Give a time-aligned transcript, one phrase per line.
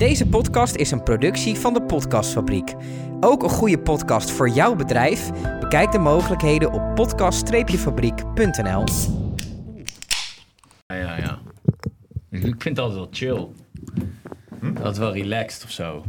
[0.00, 2.74] Deze podcast is een productie van de Podcastfabriek.
[3.20, 5.30] Ook een goede podcast voor jouw bedrijf?
[5.60, 8.84] Bekijk de mogelijkheden op podcast-fabriek.nl.
[10.86, 11.38] Ja, ja, ja.
[12.30, 13.46] Ik vind het altijd wel chill.
[14.82, 16.04] Dat wel relaxed of zo.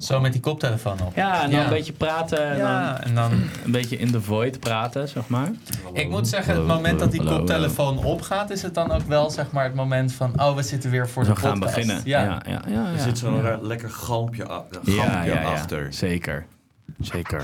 [0.00, 1.12] Zo met die koptelefoon op.
[1.16, 1.64] Ja, en dan Ja.
[1.64, 3.30] een beetje praten en Ja, en dan...
[3.30, 5.50] dan een beetje in the void praten, zeg maar.
[5.92, 9.02] Ik moet zeggen, het Hallo, moment dat die hallo, koptelefoon opgaat, is het dan ook
[9.06, 11.74] wel zeg maar het moment van, oh, we zitten weer voor We de gaan podcast.
[11.74, 12.00] beginnen.
[12.04, 12.22] Ja.
[12.22, 12.72] Ja, ja, ja.
[12.72, 14.44] ja, Er zit zo'n lekker galmpje,
[14.84, 15.42] ja.
[15.42, 15.92] achter.
[15.92, 16.46] Zeker.
[17.00, 17.42] Zeker.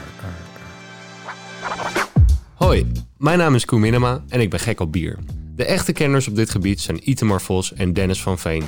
[2.54, 5.18] Hoi, mijn naam is Koen Minema en ik ben gek op bier.
[5.54, 8.64] De echte kenners op dit gebied zijn Itemar Vos en Dennis van Veen.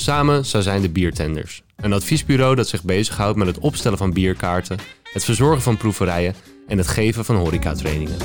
[0.00, 1.62] Samen zij zijn de Biertenders.
[1.76, 4.78] Een adviesbureau dat zich bezighoudt met het opstellen van bierkaarten,
[5.12, 6.34] het verzorgen van proeverijen
[6.68, 8.16] en het geven van horecatrainingen.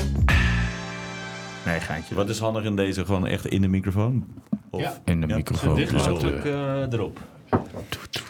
[1.66, 2.14] Nee, gaatje.
[2.14, 3.04] Wat is handig in deze?
[3.04, 4.26] Gewoon echt in de microfoon?
[4.70, 4.80] Of?
[4.80, 5.00] Ja.
[5.04, 5.76] In de Ja, microfoon.
[5.76, 6.10] dit is Ja.
[6.10, 7.18] natuurlijk eh, erop.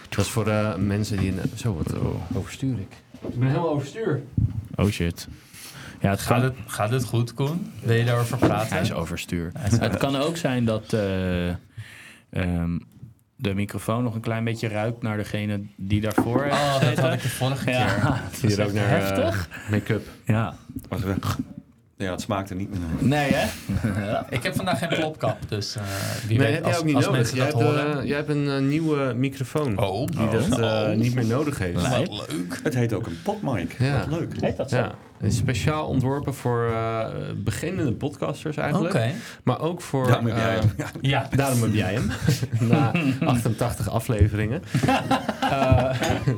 [0.08, 1.30] Dat is voor eh, mensen die...
[1.30, 2.92] Een, zo, wat eh, overstuur ik.
[3.28, 4.22] Ik ben helemaal overstuur.
[4.76, 5.28] Oh shit.
[6.00, 7.72] Ja, het Gaat het, gaat het goed, Koen?
[7.82, 8.68] Wil je daarover praten?
[8.72, 9.50] Hij is overstuur.
[9.54, 11.48] Het kan ook zijn dat eh,
[12.30, 12.78] ehm,
[13.36, 17.12] de microfoon nog een klein beetje ruikt naar degene die daarvoor heeft Oh, dat had
[17.12, 17.74] ik de vorige keer.
[18.02, 19.48] Ja, je er ook naar eh, heftig.
[19.70, 20.06] make-up.
[20.24, 20.54] Ja.
[21.98, 22.88] Ja, het smaakt er niet meer naar.
[23.08, 23.46] Nee, hè?
[24.30, 25.82] Ik heb vandaag geen plopkap, dus eh
[26.26, 27.18] wie Nee, weet heb als, jij ook niet als nodig.
[27.20, 28.00] mensen Jij dat hebt, horen.
[28.00, 31.88] eh, jij hebt een nieuwe microfoon Oh, die dat eh, niet meer nodig heeft.
[31.88, 32.06] Nee.
[32.06, 32.60] Wat leuk.
[32.62, 33.76] Het heet ook een potmic.
[33.78, 33.98] Ja.
[34.08, 34.40] Wat leuk.
[34.40, 38.94] Heet dat Ja, het is speciaal ontworpen voor eh, beginnende podcasters eigenlijk.
[38.94, 39.10] Oké.
[39.42, 40.06] Maar ook voor...
[40.06, 40.70] Daarom heb jij eh, hem.
[40.76, 40.86] Ja.
[41.00, 41.28] Ja.
[41.36, 42.10] Daarom heb jij hem.
[42.70, 42.92] Na
[43.26, 44.62] 88 afleveringen.
[45.50, 45.90] Eh,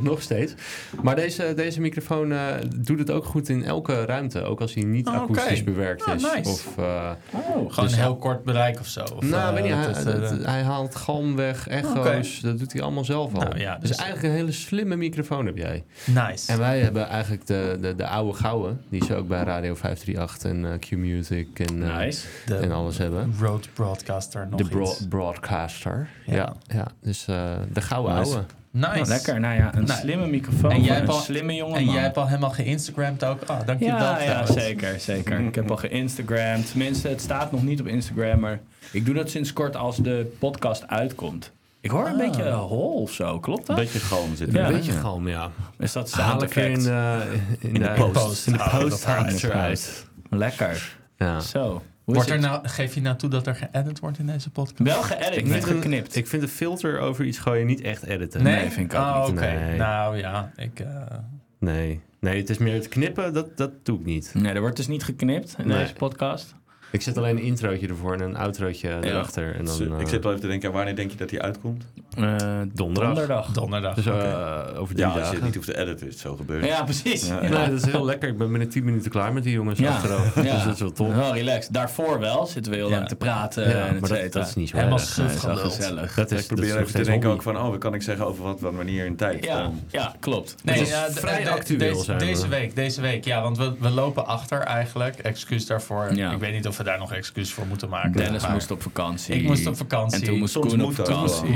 [0.02, 0.54] nog steeds.
[1.02, 2.38] Maar deze, deze microfoon eh,
[2.76, 4.42] doet het ook goed in elke ruimte.
[4.42, 5.22] Ook als hij niet Oh, oké.
[5.22, 6.22] akoestisch bewerkt Ah, is.
[6.22, 6.50] nice.
[6.50, 9.00] Of, eh, Oh, Gewoon Dus- een heel kort bereik of zo.
[9.16, 12.40] Of, nou, weet niet, hij, het hij haalt galm weg, echo's.
[12.40, 13.40] Dat doet hij allemaal zelf al.
[13.40, 15.84] Nou ja, dus, dus- eigenlijk een hele slimme microfoon heb jij.
[16.06, 16.52] nice.
[16.52, 18.67] En wij hebben eigenlijk de, de, de oude gouden.
[18.88, 22.26] Die ze ook bij Radio 538 en eh, Q-Music en, eh, Nice.
[22.46, 23.34] de en alles hebben.
[23.40, 26.08] Road Broadcaster nog De broadcaster.
[26.26, 26.34] Ja.
[26.34, 28.30] Ja, ja, dus eh, de gouden Nice.
[28.32, 28.44] oude.
[28.70, 28.88] Nice.
[28.94, 29.40] Nou, lekker.
[29.40, 31.94] Nou ja, een Nou, slimme microfoon en jij hebt een al- slimme jongen En man.
[31.94, 33.42] jij hebt al helemaal geïnstagramd ook.
[33.42, 33.96] Ah, dank je wel.
[33.98, 35.40] ja, ja, zeker, zeker.
[35.40, 36.70] Ik heb al geïnstagramd.
[36.70, 38.60] Tenminste, het staat nog niet op Instagram, maar
[38.92, 41.50] ik doe dat sinds kort als de podcast uitkomt.
[41.80, 42.18] Ik hoor een Ah.
[42.18, 43.76] beetje hol of zo, klopt Een dat?
[43.84, 44.58] beetje galm zit Ja.
[44.58, 44.66] er.
[44.66, 45.50] Een beetje galm, ja.
[45.78, 47.22] Is dat Haal sound ik er in de,
[47.60, 48.46] in, In de de post.
[48.46, 50.06] In de Oh, post haalt het eruit.
[50.30, 50.96] Lekker.
[51.16, 51.40] Ja.
[51.40, 51.82] Zo.
[52.04, 54.78] Wordt er nou, geef je nou toe dat er geëdit wordt in deze podcast?
[54.82, 56.16] Wel geëdit, Ik niet vind, een, geknipt.
[56.16, 58.42] ik vind de filter over iets gooien niet echt editen.
[58.42, 59.30] Nee, vind ik ook oh, niet.
[59.38, 59.46] oké.
[59.52, 59.76] Nee.
[59.78, 60.80] Nou ja, ik...
[60.80, 60.86] eh,
[61.58, 62.00] Nee.
[62.20, 64.30] nee, het is meer het knippen, dat, dat doe ik niet.
[64.34, 65.78] Nee, er wordt dus niet geknipt in Nee.
[65.78, 66.54] deze podcast.
[66.90, 69.54] Ik zet alleen een introotje ervoor en een outrootje erachter.
[69.54, 71.84] En dan, ik eh, zit wel even te denken, wanneer denk je dat hij uitkomt?
[72.22, 73.14] Eh, Donderdag.
[73.14, 73.46] donderdag.
[73.52, 73.94] donderdag.
[73.94, 74.12] Dus eh,
[74.76, 75.34] over drie Ja, als je dagen.
[75.34, 76.64] het niet hoeft te editen, is het zo gebeurd.
[76.64, 77.26] Ja, precies.
[77.28, 77.42] Ja.
[77.42, 77.48] Ja.
[77.48, 78.28] Nee, dat is heel lekker.
[78.28, 79.90] Ik ben binnen 10 minuten klaar met die jongens Ja.
[79.90, 80.44] achterover.
[80.44, 80.54] Ja.
[80.54, 81.14] Dus dat is wel top.
[81.14, 81.72] Wel relaxed.
[81.72, 82.96] Daarvoor wel zitten we heel Ja.
[82.96, 84.40] lang te praten Ja, en et maar dat, cetera.
[84.40, 85.08] dat is niet zo Helemaal erg.
[85.08, 85.74] is wel geluld.
[85.74, 86.14] gezellig.
[86.14, 88.02] Dat is, ik probeer dat is even te denken ook van, oh, wat kan ik
[88.02, 89.44] zeggen over wat, wat wanneer in tijd?
[89.44, 90.54] Ja, ja, klopt.
[90.64, 92.24] Nee, vrij de- actueel deze, zijn we.
[92.24, 93.24] deze week, deze week.
[93.24, 95.16] Ja, want we, we lopen achter eigenlijk.
[95.18, 96.06] Excuus daarvoor.
[96.06, 98.12] Ik weet niet of we daar nog excuus voor moeten maken.
[98.12, 99.34] Dennis moest op vakantie.
[99.34, 100.20] Ik moest op vakantie.
[100.20, 101.48] En toen moest Koen op dat vakantie.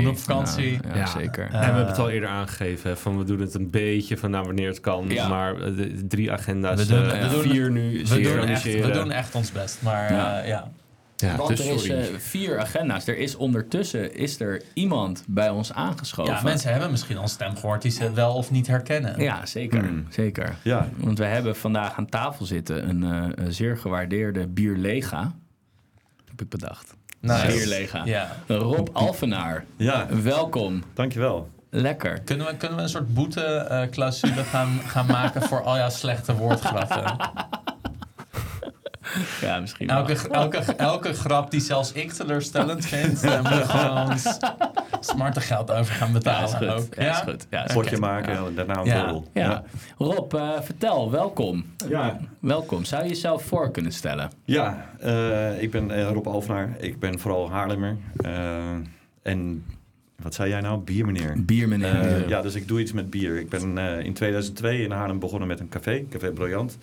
[0.61, 1.05] Ja, ja, Ja.
[1.05, 1.43] zeker.
[1.47, 2.89] Eh, En we hebben het al eerder aangegeven.
[2.89, 5.05] hè, Van we doen het een beetje van nou, wanneer het kan.
[5.09, 5.27] Ja.
[5.27, 6.85] Maar eh, de, drie agenda's.
[6.87, 7.99] We doen- eh, we doen- vier nu.
[7.99, 8.87] we, zeer doen echt, organiseren.
[8.87, 9.81] we doen echt ons best.
[9.81, 10.37] Maar Ja.
[10.37, 10.45] ja.
[10.45, 10.71] ja.
[11.15, 13.07] Ja, Want dus er is eh, vier agenda's.
[13.07, 16.33] Er is ondertussen is er iemand bij ons aangeschoven.
[16.33, 19.21] ja, mensen hebben misschien al stem gehoord die ze wel of niet herkennen.
[19.21, 19.79] Ja, zeker.
[19.85, 20.05] Hmm.
[20.09, 20.55] zeker.
[20.63, 25.31] Ja, Want we hebben vandaag aan tafel zitten een, eh, een zeer gewaardeerde bierlega.
[26.29, 26.95] Heb ik bedacht.
[27.23, 27.47] Nice.
[27.47, 28.01] Bierlega.
[28.05, 28.27] Ja.
[28.47, 29.65] Rob Alvenaar.
[29.77, 30.83] ja, Welkom.
[30.93, 31.49] dankjewel.
[31.69, 32.19] Lekker.
[32.21, 37.03] Kunnen we, kunnen we een soort boete-clausule gaan, gaan maken voor al jouw slechte woordgrappen?
[39.41, 39.97] Ja, misschien wel.
[39.97, 44.17] Elke, elke, elke grap die zelfs ik teleurstellend vind, daar moet gewoon
[44.99, 46.49] smarte geld over gaan Ja, betalen.
[46.49, 46.67] is goed.
[46.67, 46.95] ook.
[46.95, 47.47] Ja, is goed.
[47.49, 47.99] Ja, is Potje goed.
[47.99, 48.99] maken en daarna een Ja.
[49.03, 49.27] borrel.
[49.33, 49.63] Ja.
[49.97, 51.11] Rob, eh, vertel.
[51.11, 51.65] Welkom.
[51.89, 52.83] Ja, Welkom.
[52.85, 54.31] Zou je jezelf voor kunnen stellen?
[54.45, 56.69] ja eh, ik ben eh, Rob Alvenaar.
[56.79, 57.97] Ik ben vooral Haarlemmer.
[59.23, 59.65] En
[60.21, 60.79] wat zei jij nou?
[60.79, 61.33] Biermeneer.
[61.45, 61.99] Biermeneer.
[62.01, 63.39] Eh, ja, dus ik doe iets met bier.
[63.39, 66.77] Ik ben eh, in 2002 in Haarlem begonnen met een café, Café Briljant.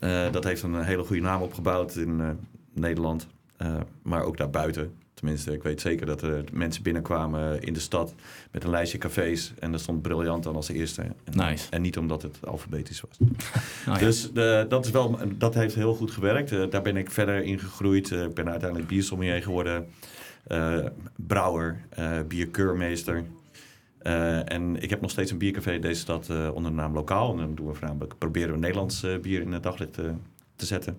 [0.00, 2.28] Eh, dat heeft een hele goede naam opgebouwd in eh,
[2.74, 3.26] Nederland,
[3.56, 4.92] eh, maar ook daarbuiten.
[5.14, 8.14] Tenminste, ik weet zeker dat er mensen binnenkwamen in de stad
[8.50, 9.52] met een lijstje cafés.
[9.58, 11.02] En daar stond Briljant dan als eerste.
[11.02, 11.66] En, Nice.
[11.70, 13.18] en niet omdat het alfabetisch was.
[13.88, 13.98] Oh, ja.
[13.98, 16.52] Dus de, dat, is wel, dat heeft heel goed gewerkt.
[16.52, 18.12] Eh, daar ben ik verder in gegroeid.
[18.12, 19.86] Eh, ik ben uiteindelijk biersommelier geworden.
[20.44, 20.78] eh,
[21.16, 23.24] brouwer, eh, bierkeurmeester.
[24.00, 26.94] Eh, en ik heb nog steeds een biercafé in deze stad eh, onder de naam
[26.94, 27.32] Lokaal.
[27.32, 29.92] En dan doen we voornamelijk, proberen we Nederlands eh, bier in het daglicht
[30.56, 30.98] te zetten.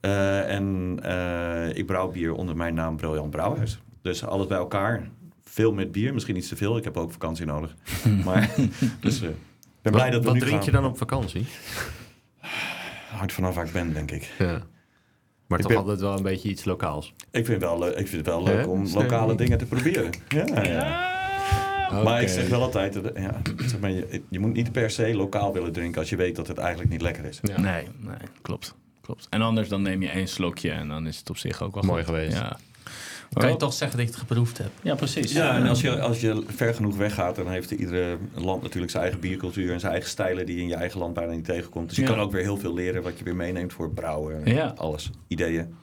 [0.00, 3.80] Eh, en eh, ik brouw bier onder mijn naam Briljant Brouwhuis.
[4.02, 5.08] Dus alles bij elkaar.
[5.44, 6.76] Veel met bier, misschien iets te veel.
[6.76, 7.74] Ik heb ook vakantie nodig.
[8.24, 8.54] maar
[9.00, 9.36] dus, eh, ik
[9.82, 10.64] ben blij dat we Wat nu drink gaan.
[10.64, 11.46] je dan op vakantie?
[13.18, 14.34] Hangt vanaf waar ik ben, denk ik.
[14.38, 14.62] Ja.
[15.46, 17.14] Maar Ik toch ben- altijd wel een beetje iets lokaals.
[17.30, 20.10] Ik vind, wel, leuk- ik vind het wel leuk om lokale dingen te proberen.
[20.28, 21.09] Ja, ja.
[21.92, 25.14] Maar ik zeg wel altijd, eh, ja, zeg maar, je, je moet niet per se
[25.14, 27.38] lokaal willen drinken als je weet dat het eigenlijk niet lekker is.
[27.42, 27.60] Ja.
[27.60, 28.74] Nee, nee, klopt.
[29.00, 29.26] klopt.
[29.30, 31.82] En anders dan neem je één slokje en dan is het op zich ook wel
[31.82, 32.14] Mooi goed.
[32.14, 32.36] geweest.
[32.36, 32.56] Ja.
[33.32, 34.70] Kan je toch zeggen dat je het geproefd hebt?
[34.82, 35.32] Ja, precies.
[35.32, 39.02] Ja, en als je, als je ver genoeg weggaat, dan heeft iedere land natuurlijk zijn
[39.02, 41.88] eigen biercultuur en zijn eigen stijlen die je in je eigen land bijna niet tegenkomt.
[41.88, 42.08] Dus je Ja.
[42.08, 44.44] kan ook weer heel veel leren wat je weer meeneemt voor het brouwen.
[44.44, 44.72] en Ja.
[44.76, 45.10] Alles.
[45.28, 45.74] Ideeën.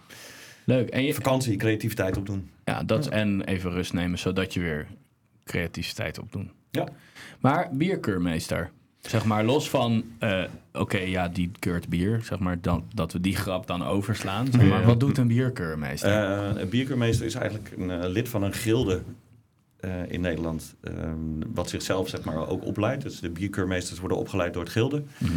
[0.63, 0.89] Leuk.
[0.89, 2.49] En je, Vakantie, creativiteit opdoen.
[2.65, 4.87] ja, dat en even rust nemen, zodat je weer
[5.47, 6.49] creativiteit opdoet.
[6.71, 6.87] Ja.
[7.39, 12.83] Maar bierkeurmeester, zeg maar los van, eh, oké, ja, die keurt bier, zeg maar, dan,
[12.93, 14.47] dat we die grap dan overslaan.
[14.51, 16.09] Zeg maar, wat doet een bierkeurmeester?
[16.11, 19.01] Eh, een bierkeurmeester is eigenlijk een eh, lid van een gilde
[20.07, 20.75] in Nederland.
[20.81, 20.93] eh,
[21.53, 23.03] wat zichzelf zeg maar, ook opleidt.
[23.03, 25.03] Dus de bierkeurmeesters worden opgeleid door het gilde.
[25.17, 25.33] Mhm.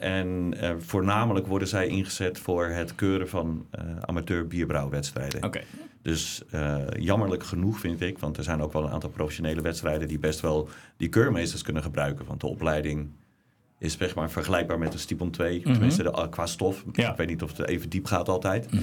[0.00, 3.66] En voornamelijk worden zij ingezet voor het keuren van
[4.00, 5.44] amateur bierbrouwwedstrijden.
[5.44, 5.60] Oké,
[6.04, 10.08] Dus eh, jammerlijk genoeg vind ik, want er zijn ook wel een aantal professionele wedstrijden
[10.08, 12.26] die best wel die keurmeesters kunnen gebruiken.
[12.26, 13.08] Want de opleiding
[13.78, 15.72] is zeg maar vergelijkbaar met de Stipon 2, Mhm.
[15.72, 16.84] tenminste de, qua stof.
[16.92, 17.10] Ja.
[17.10, 18.72] Ik weet niet of het even diep gaat altijd.
[18.72, 18.82] Mhm.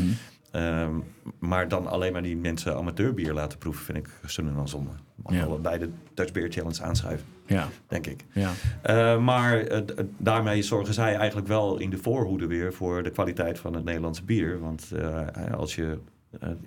[0.51, 0.95] Ehm,
[1.39, 4.89] maar dan alleen maar die mensen amateurbier laten proeven, vind ik zonde dan zonde.
[5.15, 5.47] Mag Ja.
[5.57, 8.25] bij de Dutch Beer Challenge aanschuiven, ja, denk ik.
[8.33, 8.51] ja.
[8.81, 9.85] Eh, maar eh, eh,
[10.17, 14.24] daarmee zorgen zij eigenlijk wel in de voorhoede weer voor de kwaliteit van het Nederlandse
[14.24, 14.59] bier.
[14.59, 15.97] Want eh, als je eh,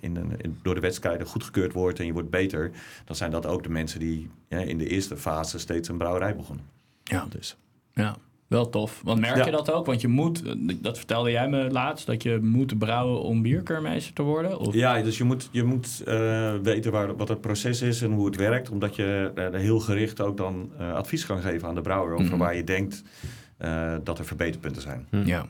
[0.01, 2.71] in een, in- door de wedstrijden goedgekeurd wordt en je wordt beter,
[3.05, 6.37] dan zijn dat ook de mensen die ja, in de eerste fase steeds een brouwerij
[6.37, 6.65] begonnen.
[7.05, 7.27] Ja.
[7.29, 7.57] Dus.
[7.93, 8.17] Ja,
[8.47, 9.01] wel tof.
[9.05, 9.45] Want merk Ja.
[9.45, 9.87] je dat ook?
[9.87, 14.15] Want je moet, eh, dat vertelde jij me laatst, dat je moet brouwen om bierkeurmeester
[14.15, 14.59] te worden?
[14.59, 14.75] Of?
[14.75, 18.27] Ja, dus je moet, je moet eh, weten waar, wat het proces is en hoe
[18.27, 18.71] het werkt.
[18.71, 22.27] Omdat je eh, heel gericht ook dan eh, advies kan geven aan de brouwer over
[22.27, 22.37] Mhm.
[22.37, 23.03] waar je denkt
[23.57, 25.07] eh, dat er verbeterpunten zijn.
[25.25, 25.47] Ja.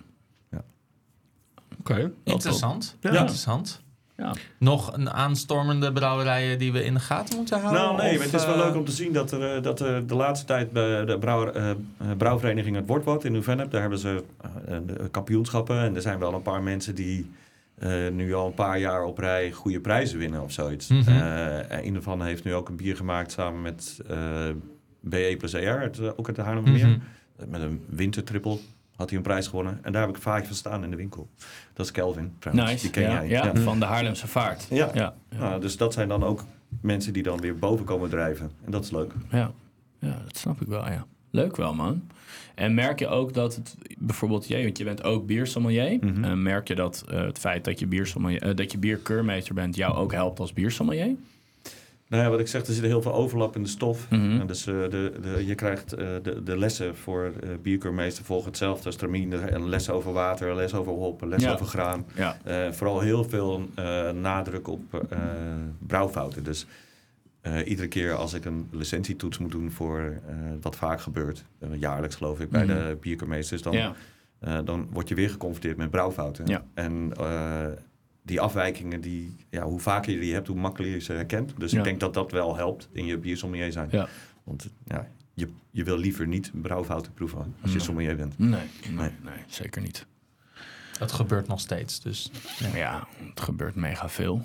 [1.78, 2.12] Oké.
[2.24, 2.96] Interessant.
[3.00, 3.10] Ja.
[3.10, 3.82] Interessant.
[4.16, 4.34] Ja.
[4.58, 7.82] Nog een aanstormende brouwerijen die we in de gaten moeten houden?
[7.82, 9.80] Nou, nee, maar het is wel eh, leuk om te zien dat er, eh, dat
[9.80, 11.70] er de laatste tijd bij de brouwer, eh,
[12.16, 14.24] brouwvereniging Het Wortwoud in Nieuw-Vennep, daar hebben ze
[15.10, 15.78] kampioenschappen.
[15.78, 17.30] En er zijn wel een paar mensen die
[17.74, 20.88] eh, nu al een paar jaar op rij goede prijzen winnen of zoiets.
[20.88, 24.48] En een van heeft nu ook een bier gemaakt samen met eh,
[25.00, 26.86] BE plus ER, het, ook uit de Haarlemmermeer.
[26.86, 27.50] Mhm.
[27.50, 28.60] Met een wintertrippel
[28.96, 29.78] had hij een prijs gewonnen.
[29.82, 31.28] En daar heb ik vaak van staan in de winkel.
[31.72, 32.70] Dat is Kelvin trouwens.
[32.70, 32.82] Nice.
[32.82, 33.28] Die ken ja, jij.
[33.28, 34.66] Ja, van de Haarlemse vaart.
[34.70, 34.90] Ja.
[34.94, 35.14] Ja.
[35.38, 36.44] Nou, dus dat zijn dan ook
[36.80, 38.50] mensen die dan weer boven komen drijven.
[38.64, 39.12] En dat is leuk.
[39.30, 39.52] Ja.
[39.98, 41.06] ja, dat snap ik wel, ja.
[41.30, 42.02] Leuk wel, man.
[42.54, 45.98] En merk je ook dat het, bijvoorbeeld jij, want je bent ook biersommelier.
[46.22, 49.76] Eh, merk je dat eh, het feit dat je, biersommelier, eh, dat je bierkeurmeester bent
[49.76, 51.14] jou ook helpt als biersommelier?
[52.08, 54.10] Nou ja, wat ik zeg, er zit heel veel overlap in de stof.
[54.10, 54.40] Mhm.
[54.40, 58.46] En dus eh, de, de, je krijgt eh, de, de lessen voor eh bierkeurmeester volgen
[58.48, 59.54] hetzelfde als Tramien.
[59.54, 61.52] Een les over water, les over hop, les Ja.
[61.52, 62.06] over graan.
[62.14, 62.36] Ja.
[62.72, 63.68] Vooral heel veel
[64.14, 65.06] nadruk op
[65.78, 66.44] brouwfouten.
[66.44, 66.66] Dus
[67.64, 70.20] iedere keer als ik een licentietoets moet doen voor
[70.60, 72.74] wat vaak gebeurt, jaarlijks geloof ik, bij Mhm.
[72.74, 73.94] de bierkeurmeesters, dan, ja.
[74.62, 76.62] dan word je weer geconfronteerd met brouwfouten.
[76.74, 77.12] En
[78.26, 81.52] die afwijkingen, die, ja, hoe vaker je die hebt, hoe makkelijker je ze herkent.
[81.58, 81.78] Dus Ja.
[81.78, 83.88] ik denk dat dat wel helpt in je biersommelier zijn.
[83.90, 84.08] Ja.
[84.44, 87.84] Want ja, je, je wil liever niet brouwfouten proeven als je Nee.
[87.86, 88.38] sommelier bent.
[88.38, 89.10] Nee, nee, Nee.
[89.22, 90.06] nee, zeker niet.
[90.98, 92.30] Het gebeurt nog steeds, dus...
[92.74, 94.42] Ja, het gebeurt mega veel.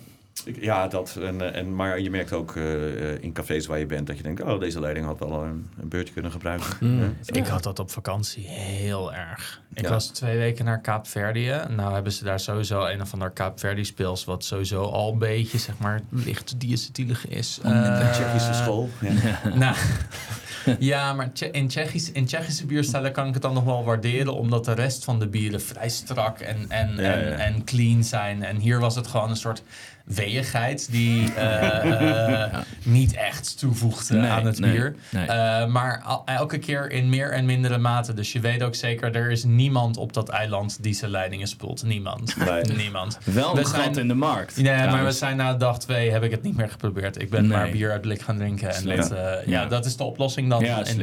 [0.60, 1.16] Ja, dat.
[1.22, 4.18] En, eh, en, maar je merkt ook eh, eh, in cafés waar je bent dat
[4.18, 6.68] je denkt: oh, deze leiding had wel een, een beurtje kunnen gebruiken.
[6.80, 7.00] Mm.
[7.00, 7.10] Ja.
[7.26, 9.62] Ik had dat op vakantie heel erg.
[9.74, 9.90] Ik Ja.
[9.90, 11.62] was twee weken naar Kaapverdië.
[11.70, 14.26] Nou hebben ze daar sowieso een of ander Kaapverdi speels...
[14.26, 17.60] wat sowieso al een beetje, zeg maar, licht diacetylig is.
[17.62, 18.90] Een Eh, Tsjechische school.
[19.00, 19.40] Ja.
[19.56, 19.76] Nou,
[20.80, 24.34] ja, maar in, Tsjechisch, in Tsjechische bierstijlen kan ik het dan nog wel waarderen...
[24.34, 27.36] omdat de rest van de bieren vrij strak en, en, Ja, en, ja.
[27.36, 28.44] en clean zijn.
[28.44, 29.64] En hier was het gewoon een soort
[30.16, 30.92] weeigheid...
[30.92, 34.96] die eh, eh, niet echt toevoegde Nee, aan het nee, bier.
[35.12, 35.26] nee.
[35.26, 38.14] Eh, maar al- elke keer in meer en mindere mate.
[38.14, 41.84] Dus je weet ook zeker, er is niemand op dat eiland die zijn leidingen spult.
[41.84, 42.36] Niemand.
[42.50, 42.64] Nee.
[42.64, 43.18] Niemand.
[43.24, 44.58] Wel We een gat zijn- in de markt.
[44.58, 47.22] Nee, maar we zijn na dag twee heb ik het niet meer geprobeerd.
[47.22, 47.58] Ik ben Nee.
[47.58, 48.70] maar bier uit blik gaan drinken.
[48.76, 49.66] En dat, eh, ja, Ja.
[49.66, 50.64] dat is de oplossing dan.
[50.64, 51.02] Ja, in,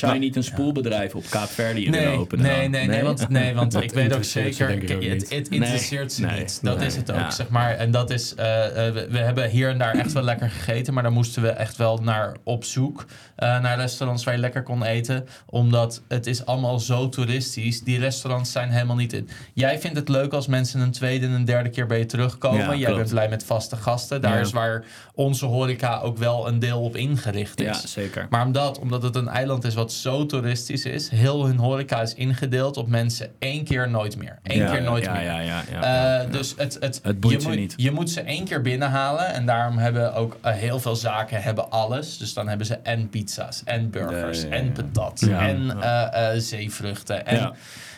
[0.00, 3.28] Maar zou je niet een spoelbedrijf op Kaapverdië willen Nee, openen nee, nee, nee, want,
[3.28, 6.38] nee, want ik weet ook zeker, het, interesseert ze Nee.
[6.38, 6.58] niet.
[6.62, 6.86] Dat Nee.
[6.86, 7.30] is het ook, Ja.
[7.30, 7.74] zeg maar.
[7.76, 10.94] En dat is, eh, eh, we, we hebben hier en daar echt wel lekker gegeten,
[10.94, 13.04] maar daar moesten we echt wel naar op zoek.
[13.34, 17.82] eh, naar restaurants waar je lekker kon eten, omdat het is allemaal zo toeristisch.
[17.82, 19.28] Die restaurants zijn helemaal niet in.
[19.54, 22.60] Jij vindt het leuk als mensen een tweede en een derde keer bij je terugkomen.
[22.66, 24.20] Ja, Jij bent blij met vaste gasten.
[24.20, 24.40] Daar Ja.
[24.40, 24.84] is waar
[25.14, 27.66] onze horeca ook wel een deel op ingericht is.
[27.66, 28.26] Ja, zeker.
[28.30, 32.14] Maar omdat, omdat het een eiland is wat zo toeristisch is, heel hun horeca is
[32.14, 34.38] ingedeeld op mensen één keer nooit meer.
[34.42, 35.22] Eén Ja, keer nooit ja, meer.
[35.22, 36.24] Ja, ja, ja, Eh, ja.
[36.30, 37.74] Dus het, het, je, moet, niet.
[37.76, 39.26] je moet ze één keer binnenhalen.
[39.26, 42.18] En daarom hebben ook eh, heel veel zaken hebben alles.
[42.18, 47.52] Dus dan hebben ze en pizza's, en burgers, en patat, en eh, eh, zeevruchten, en.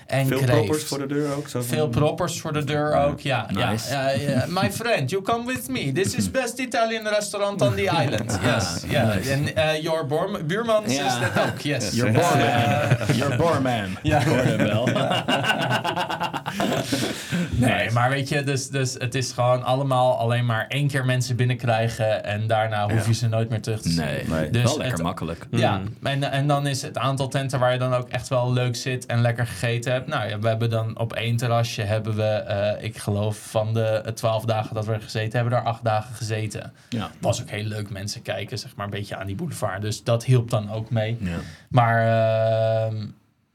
[0.07, 0.53] En Veel kreeft.
[0.53, 1.49] proppers voor de deur ook.
[1.49, 3.47] Zo van- Veel proppers voor de deur ook, ja.
[3.53, 3.91] Nice.
[3.91, 4.45] ja, ja.
[4.49, 5.93] My friend, you come with me.
[5.93, 8.39] This is best Italian restaurant on the island.
[8.45, 9.27] Yes, yeah.
[9.31, 10.07] En eh, your
[10.47, 11.95] buurman says that ook, yes.
[11.95, 13.17] Your barman.
[13.17, 13.97] Your barman.
[14.03, 14.21] Ja.
[14.21, 14.85] Ik hoorde hem wel.
[17.51, 21.37] Nee, maar weet je, dus, dus het is gewoon allemaal alleen maar één keer mensen
[21.37, 24.05] binnenkrijgen en daarna hoef je ze nooit meer terug te zien.
[24.05, 24.51] Nee, Nee.
[24.51, 25.47] Dus wel lekker het- makkelijk.
[25.51, 28.77] Ja, en, en dan is het aantal tenten waar je dan ook echt wel leuk
[28.77, 30.07] zit en lekker gegeten hebt.
[30.09, 34.11] Nou ja, we hebben dan op één terrasje hebben we, eh, ik geloof van de
[34.15, 36.73] twaalf dagen dat we gezeten hebben, er acht dagen gezeten.
[36.89, 37.11] Ja.
[37.21, 39.83] Was ook heel leuk mensen kijken, zeg maar een beetje aan die boulevard.
[39.83, 41.17] Dus dat hielp dan ook mee.
[41.21, 41.37] Ja.
[41.69, 42.07] Maar
[42.87, 43.07] ehm,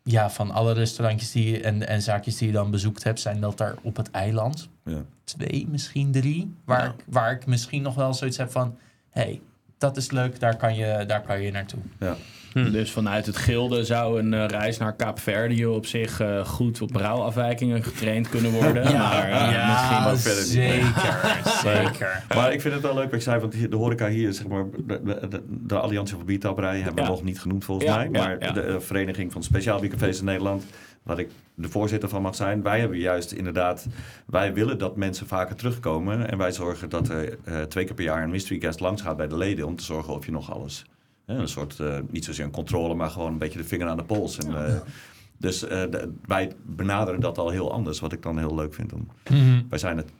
[0.03, 3.60] ja, van alle restaurantjes die, en, en zaakjes die je dan bezoekt hebt, zijn dat
[3.60, 5.01] er op het eiland Ja.
[5.24, 6.53] twee, misschien drie.
[6.65, 6.89] Waar, Ja.
[6.98, 8.77] ik, waar ik misschien nog wel zoiets heb van,
[9.10, 9.41] hé, hey,
[9.77, 11.79] dat is leuk, daar kan je, daar kan je naartoe.
[12.00, 12.15] Ja.
[12.53, 16.89] Dus vanuit het gilde zou een eh, reis naar Kaapverdië op zich eh, goed op
[16.91, 18.84] brouwafwijkingen getraind kunnen worden.
[18.98, 20.51] maar eh, misschien ook verder niet.
[21.62, 22.24] zeker, zeker.
[22.36, 24.65] Maar ik vind het wel leuk wat je zei, want de horeca hier, zeg maar,
[24.86, 27.10] de, de, de, de Alliantie voor Biertapperij hebben Ja.
[27.10, 28.05] we nog niet genoemd volgens Ja, mij.
[28.12, 28.51] ja, Maar ja.
[28.51, 30.63] de Vereniging van Speciaal Biercafés in Nederland,
[31.03, 33.88] waar ik de voorzitter van mag zijn, wij hebben juist inderdaad,
[34.25, 36.29] wij willen dat mensen vaker terugkomen.
[36.31, 39.17] En wij zorgen dat er eh, twee keer per jaar een mystery guest langs gaat
[39.17, 40.86] bij de leden om te zorgen of je nog alles.
[41.40, 44.04] Een soort, eh, niet zozeer een controle, maar gewoon een beetje de vinger aan de
[44.04, 44.38] pols.
[44.38, 44.76] En, eh,
[45.38, 48.94] dus eh, de- wij benaderen dat al heel anders, wat ik dan heel leuk vind.
[48.94, 49.62] Om, Mhm.
[49.70, 50.12] wij zijn het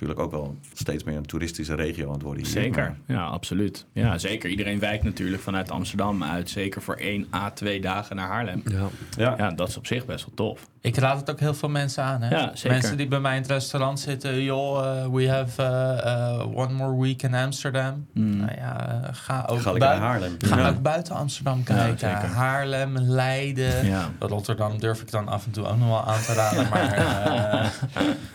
[0.00, 2.52] natuurlijk ook wel steeds meer een toeristische regio aan het worden hier.
[2.52, 3.86] Zeker, maar- ja, absoluut.
[3.92, 4.50] Ja, zeker.
[4.50, 8.62] Iedereen wijkt natuurlijk vanuit Amsterdam uit, zeker voor één à twee dagen naar Haarlem.
[8.64, 8.88] Ja.
[9.16, 10.68] Ja, Ja, dat is op zich best wel tof.
[10.82, 12.22] Ik raad het ook heel veel mensen aan.
[12.22, 12.28] Hè?
[12.38, 12.70] Ja, zeker.
[12.70, 14.42] Mensen die bij mij in het restaurant zitten.
[14.42, 15.98] Joh, eh, we have eh,
[16.38, 18.06] eh, one more week in Amsterdam.
[18.14, 18.36] Mm.
[18.36, 20.36] Nou ja, ga ook, ga naar Haarlem.
[20.38, 20.68] ga Ja.
[20.68, 22.10] ook buiten Amsterdam kijken.
[22.30, 23.86] Haarlem, Leiden.
[23.86, 24.10] Ja.
[24.18, 26.68] Rotterdam durf ik dan af en toe ook nog wel aan te raden.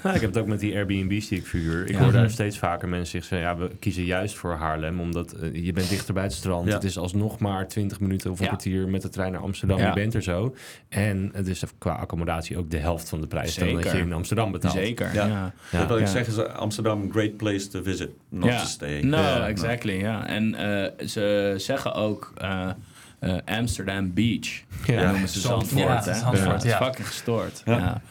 [0.04, 1.86] Maar ik heb het ook met die Airbnb's die ik verhuur.
[1.86, 2.00] Ik Ja.
[2.04, 3.40] hoor daar steeds vaker mensen zeggen...
[3.40, 6.68] Ja, we kiezen juist voor Haarlem, omdat eh, je bent dichter bij het strand.
[6.68, 6.74] Ja.
[6.74, 8.50] Het is alsnog maar 20 minuten of een Ja.
[8.50, 9.78] kwartier met de trein naar Amsterdam.
[9.78, 9.88] Ja.
[9.88, 10.56] Je bent er zo.
[10.90, 13.98] En het is qua accommodatie ook de helft van de prijs dan dat Zeker.
[13.98, 14.74] je in Amsterdam betaalt.
[14.74, 15.26] Zeker, Ja.
[15.26, 15.54] ja.
[15.72, 15.80] Ja.
[15.80, 16.10] Dat wil ik Ja.
[16.12, 18.60] zeggen, is Amsterdam, great place to visit, not ja.
[18.62, 19.02] to stay.
[19.02, 20.28] No, exactly, ja.
[20.28, 22.70] En eh, ze zeggen ook eh,
[23.20, 24.62] eh, Amsterdam Beach.
[24.86, 26.04] Ja, noemen ze Zandvoort.
[26.04, 26.14] Zandvoort, Ja?
[26.14, 27.62] Zandvoort, fucking gestoord.
[27.66, 27.78] Ja.
[27.78, 28.02] Ja.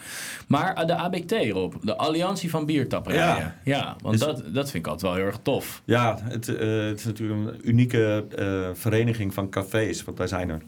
[0.48, 3.36] Maar eh, de ABT, Rob, de Alliantie van Biertapperijen.
[3.36, 3.54] Ja.
[3.64, 5.82] Ja, want Is- dat, dat vind ik altijd wel heel erg tof.
[5.84, 10.48] Ja, het, eh, het is natuurlijk een unieke eh, vereniging van cafés, want daar zijn
[10.50, 10.62] er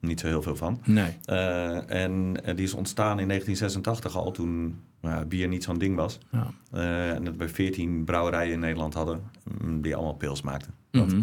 [0.00, 0.80] niet zo heel veel van.
[0.84, 1.16] Nee.
[1.24, 5.78] Eh, en, en die is ontstaan in 1986 al, toen nou ja, bier niet zo'n
[5.78, 6.18] ding was.
[6.32, 6.46] Ja.
[6.72, 9.20] Eh, en dat we 14 brouwerijen in Nederland hadden,
[9.62, 10.74] mm, die allemaal pils maakten.
[10.90, 11.06] Dat.
[11.06, 11.20] Mhm.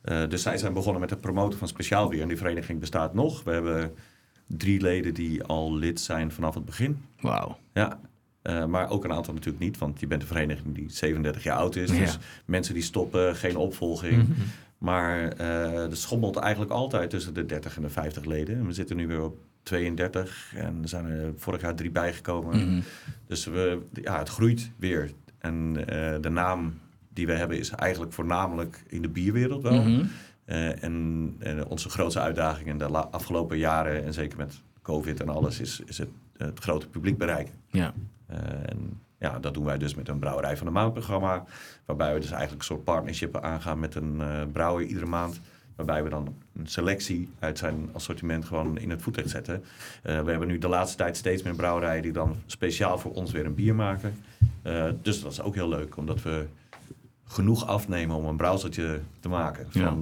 [0.00, 2.22] Eh, dus zij zijn begonnen met het promoten van speciaal bier.
[2.22, 3.44] En die vereniging bestaat nog.
[3.44, 3.94] We hebben
[4.46, 7.04] drie leden die al lid zijn vanaf het begin.
[7.20, 7.58] Wauw.
[7.72, 8.00] Ja,
[8.42, 9.78] eh, maar ook een aantal natuurlijk niet.
[9.78, 11.90] Want je bent een vereniging die 37 jaar oud is.
[11.90, 11.98] Ja.
[11.98, 14.28] Dus mensen die stoppen, geen opvolging.
[14.28, 14.40] Mhm.
[14.78, 18.56] Maar eh er schommelt eigenlijk altijd tussen de 30 en de 50 leden.
[18.56, 20.52] En we zitten nu weer op 32.
[20.54, 22.56] En er zijn er vorig jaar drie bijgekomen.
[22.56, 22.80] Mhm.
[23.26, 25.10] Dus we, ja, het groeit weer.
[25.38, 25.72] En
[26.20, 26.74] de naam
[27.18, 29.82] die we hebben is eigenlijk voornamelijk in de bierwereld wel.
[29.82, 30.04] Mhm.
[30.44, 35.28] Eh, en, en onze grootste uitdaging in de afgelopen jaren, en zeker met COVID en
[35.28, 37.54] alles, is, is het, het grote publiek bereiken.
[37.70, 37.92] Ja.
[38.26, 41.44] Eh, en ja, dat doen wij dus met een Brouwerij van de Maand programma.
[41.84, 45.40] Waarbij we dus eigenlijk een soort partnership aangaan met een eh brouwer iedere maand.
[45.76, 49.64] Waarbij we dan een selectie uit zijn assortiment gewoon in het voetlicht zetten.
[50.02, 53.46] We hebben nu de laatste tijd steeds meer brouwerijen die dan speciaal voor ons weer
[53.46, 54.14] een bier maken.
[55.02, 56.46] Dus dat is ook heel leuk, omdat we
[57.28, 59.94] genoeg afnemen om een brouwseltje te maken van Ja.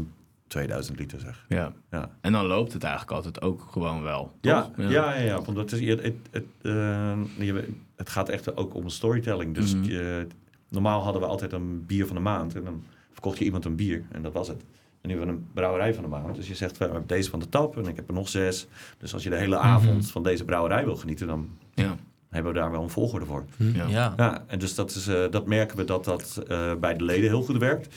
[0.47, 1.45] 2000 liter zeg.
[1.49, 1.73] ja.
[1.91, 2.11] Ja.
[2.21, 4.33] En dan loopt het eigenlijk altijd ook gewoon wel.
[4.41, 7.57] Ja, ja, ja, ja, want het, is, het, het, het, eh,
[7.97, 9.55] het gaat echt ook om storytelling.
[9.55, 9.85] Dus Mhm.
[9.85, 10.27] je,
[10.69, 13.77] normaal hadden we altijd een bier van de maand en dan verkocht je iemand een
[13.77, 14.65] bier en dat was het.
[15.03, 16.35] nu hebben we een brouwerij van de maand.
[16.35, 18.67] Dus je zegt, we hebben deze van de tap en ik heb er nog zes.
[18.99, 19.65] Dus als je de hele Mhm.
[19.67, 21.97] avond van deze brouwerij wil genieten, dan Ja.
[22.37, 23.45] Hebben we daar wel een volgorde voor.
[23.57, 23.87] Ja.
[23.89, 24.13] Ja.
[24.17, 27.29] Ja, en dus dat, is, eh, dat merken we dat dat eh, bij de leden
[27.29, 27.95] heel goed werkt.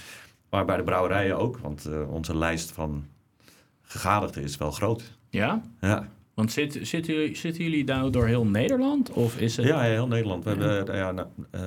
[0.49, 3.05] Maar bij de brouwerijen ook, want eh, onze lijst van
[3.81, 5.17] gegadigden is wel groot.
[5.29, 5.61] Ja?
[5.81, 9.09] Ja, Want zit, zitten, jullie, zitten jullie nou door heel Nederland?
[9.11, 9.65] Of is het...
[9.65, 10.43] ja heel Nederland.
[10.43, 11.61] We hebben, ja, nou, eh,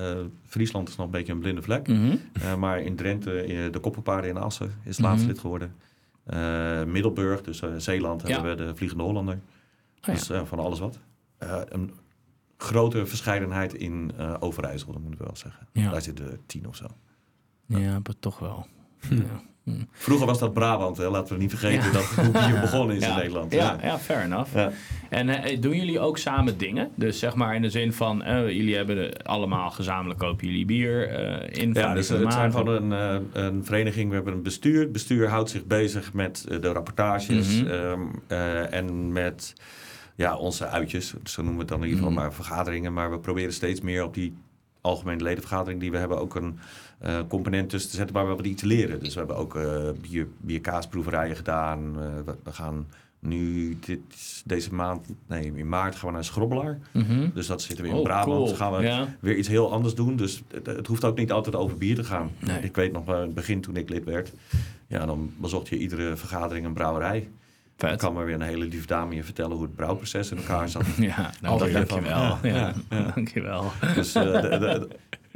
[0.47, 1.89] Friesland is nog een beetje een blinde vlek.
[1.89, 2.17] Mhm.
[2.33, 5.29] Eh, maar in Drenthe, eh, de Koppelpaarden in Assen is laatst Mhm.
[5.33, 5.75] lid geworden.
[6.27, 8.29] Eh, Middelburg, dus Zeeland, Ja.
[8.35, 9.35] hebben we de Vliegende Hollander.
[9.35, 9.41] Oh
[10.01, 10.13] ja.
[10.13, 10.99] Dus eh, van alles wat.
[11.39, 11.93] Eh, een
[12.63, 15.67] grote verscheidenheid in eh Overijssel, dat moet ik wel zeggen.
[15.73, 15.91] Ja.
[15.91, 16.87] Daar zitten tien of zo.
[17.67, 18.67] Ja, maar toch wel.
[19.11, 19.41] Ja.
[19.93, 21.09] Vroeger was dat Brabant, hè?
[21.11, 21.93] laten we niet vergeten Ja.
[21.93, 23.11] dat hoe bier begonnen is ja.
[23.11, 23.53] in Nederland.
[23.53, 24.55] Ja, ja, fair enough.
[24.55, 24.73] Ja.
[25.11, 26.91] En eh, doen jullie ook samen dingen?
[26.95, 31.11] Dus zeg maar in de zin van, eh, jullie hebben allemaal gezamenlijk kopen jullie bier
[31.59, 32.91] in Ja, dus het zijn van een,
[33.33, 34.09] een vereniging.
[34.09, 34.81] We hebben een bestuur.
[34.81, 37.67] Het bestuur houdt zich bezig met de rapportages Mhm.
[37.71, 39.55] ehm, eh, en met
[40.23, 41.15] ja, onze uitjes.
[41.25, 42.23] Zo noemen we het dan in ieder geval, Mhm.
[42.23, 42.93] maar vergaderingen.
[42.93, 44.35] Maar we proberen steeds meer op die
[44.81, 46.59] algemene ledenvergadering die we hebben ook een
[46.99, 49.01] eh, component tussen te zetten waar we wat iets leren.
[49.01, 51.79] Dus we hebben ook eh bier, bierkaasproeverijen gedaan.
[51.99, 52.87] Eh, we, we gaan
[53.19, 54.01] nu dit,
[54.45, 56.79] deze maand, nee in maart gaan we naar Schrobbelaar.
[56.93, 57.29] Mhm.
[57.35, 58.27] Dus dat zitten we in Oh, Brabant.
[58.37, 58.47] cool.
[58.49, 59.17] Dus gaan we Ja.
[59.21, 60.17] weer iets heel anders doen.
[60.17, 62.31] Dus het, het hoeft ook niet altijd over bier te gaan.
[62.39, 62.61] Nee.
[62.63, 64.33] Ik weet nog in het begin toen ik lid werd.
[64.87, 67.29] Ja, dan bezocht je iedere vergadering een brouwerij.
[67.77, 68.01] Vet.
[68.01, 70.83] kan maar weer een hele lieve dame je vertellen hoe het brouwproces in elkaar zat.
[70.99, 71.87] Ja, nou, dankjewel.
[71.87, 73.03] van- Ja, ja, ja.
[73.15, 73.73] dankjewel.
[73.95, 74.89] Dus, eh, de- de- de-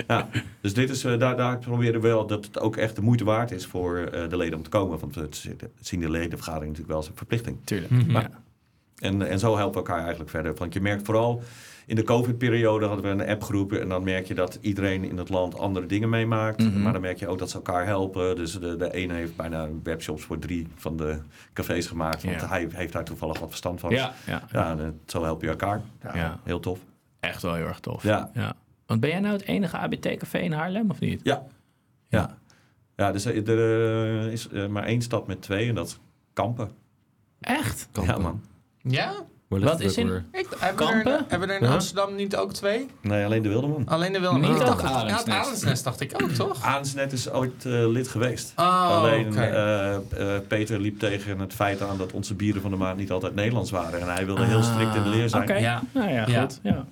[0.07, 0.29] ja.
[0.61, 3.25] dus dit is, eh, daar, daar proberen we wel dat het ook echt de moeite
[3.25, 4.99] waard is voor eh, de leden om te komen.
[4.99, 5.49] Want het
[5.81, 7.57] zien de ledenvergadering natuurlijk wel als een verplichting.
[7.65, 7.93] Tuurlijk.
[8.09, 8.29] Ja.
[8.97, 10.55] En, en zo helpen we elkaar eigenlijk verder.
[10.55, 11.43] Want je merkt vooral
[11.87, 13.73] in de COVID-periode hadden we een appgroep.
[13.73, 16.63] En dan merk je dat iedereen in het land andere dingen meemaakt.
[16.63, 16.83] Mhm.
[16.83, 18.37] Maar dan merk je ook dat ze elkaar helpen.
[18.37, 21.19] Dus de, de ene heeft bijna webshops voor drie van de
[21.53, 22.23] cafés gemaakt.
[22.23, 22.49] Want Ja.
[22.49, 23.91] hij heeft daar toevallig wat verstand van.
[23.91, 25.83] Ja, ja, Ja, en, eh, zo help je elkaar.
[26.15, 26.41] Ja.
[26.45, 26.79] Heel tof.
[27.21, 28.03] echt wel heel erg tof.
[28.03, 28.31] Ja.
[28.35, 28.55] ja.
[28.87, 31.21] Want ben jij nou het enige ABT-café in Haarlem of niet?
[31.25, 31.43] Ja.
[32.09, 32.39] Ja,
[32.97, 35.99] ja dus er er is eh, maar één stad met twee en dat is
[36.33, 36.71] Kampen.
[37.41, 37.89] Echt?
[38.05, 38.41] Ja, man.
[38.83, 39.15] Ja?
[39.49, 40.25] Waar Wat is in-?
[40.33, 41.25] Ik, hebben, we er, Kampen?
[41.29, 41.69] hebben we er in.
[41.69, 42.87] Amsterdam niet ook twee?
[43.01, 43.83] Nee, alleen de Wildeman.
[43.87, 44.41] Alleen de Wilhelm.
[44.41, 45.29] Niet Ik ook dacht- Arendsnest.
[45.39, 46.63] Arendsnest dacht ik ook, toch?
[46.63, 48.53] Aansnet is ooit eh, lid geweest.
[48.57, 50.03] Oh, Alleen eh, eh,
[50.49, 53.71] Peter liep tegen het feit aan dat onze bieren van de maand niet altijd Nederlands
[53.71, 54.01] waren.
[54.01, 55.43] En hij wilde heel strikt in de leer zijn.
[55.43, 55.83] Oké, Ja.
[55.95, 56.61] nou ja, goed.
[56.63, 56.85] Ja.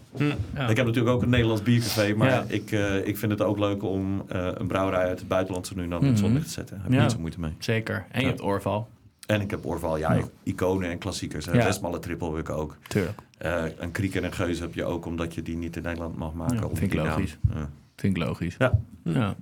[0.55, 0.69] Ja.
[0.69, 2.45] Ik heb natuurlijk ook een Nederlands biercafé, maar Ja.
[2.47, 5.73] ik, eh, ik vind het ook leuk om eh, een brouwerij uit het buitenland zo
[5.77, 6.25] nu en dan in het Mhm.
[6.25, 6.75] zonlicht te zetten.
[6.75, 7.05] Daar heb ik Ja.
[7.05, 7.53] niet zo moeite mee.
[7.59, 7.95] Zeker.
[8.11, 8.33] En je Ja.
[8.33, 8.89] hebt Orval.
[9.27, 10.23] En ik heb Orval, ja, Ja.
[10.43, 11.45] iconen en klassiekers.
[11.45, 11.55] Ja.
[11.55, 11.65] Ja.
[11.65, 12.77] Westmalle triple heb ik ook.
[12.89, 13.19] Tuurlijk.
[13.39, 16.17] Eh, een kriek en een geus heb je ook, omdat je die niet in Nederland
[16.17, 16.57] mag maken.
[16.57, 17.37] Ja, om vind ik logisch.
[17.55, 17.69] Ja.
[17.97, 18.55] Vind ik logisch.
[18.59, 18.81] Ja.
[19.05, 19.35] ja.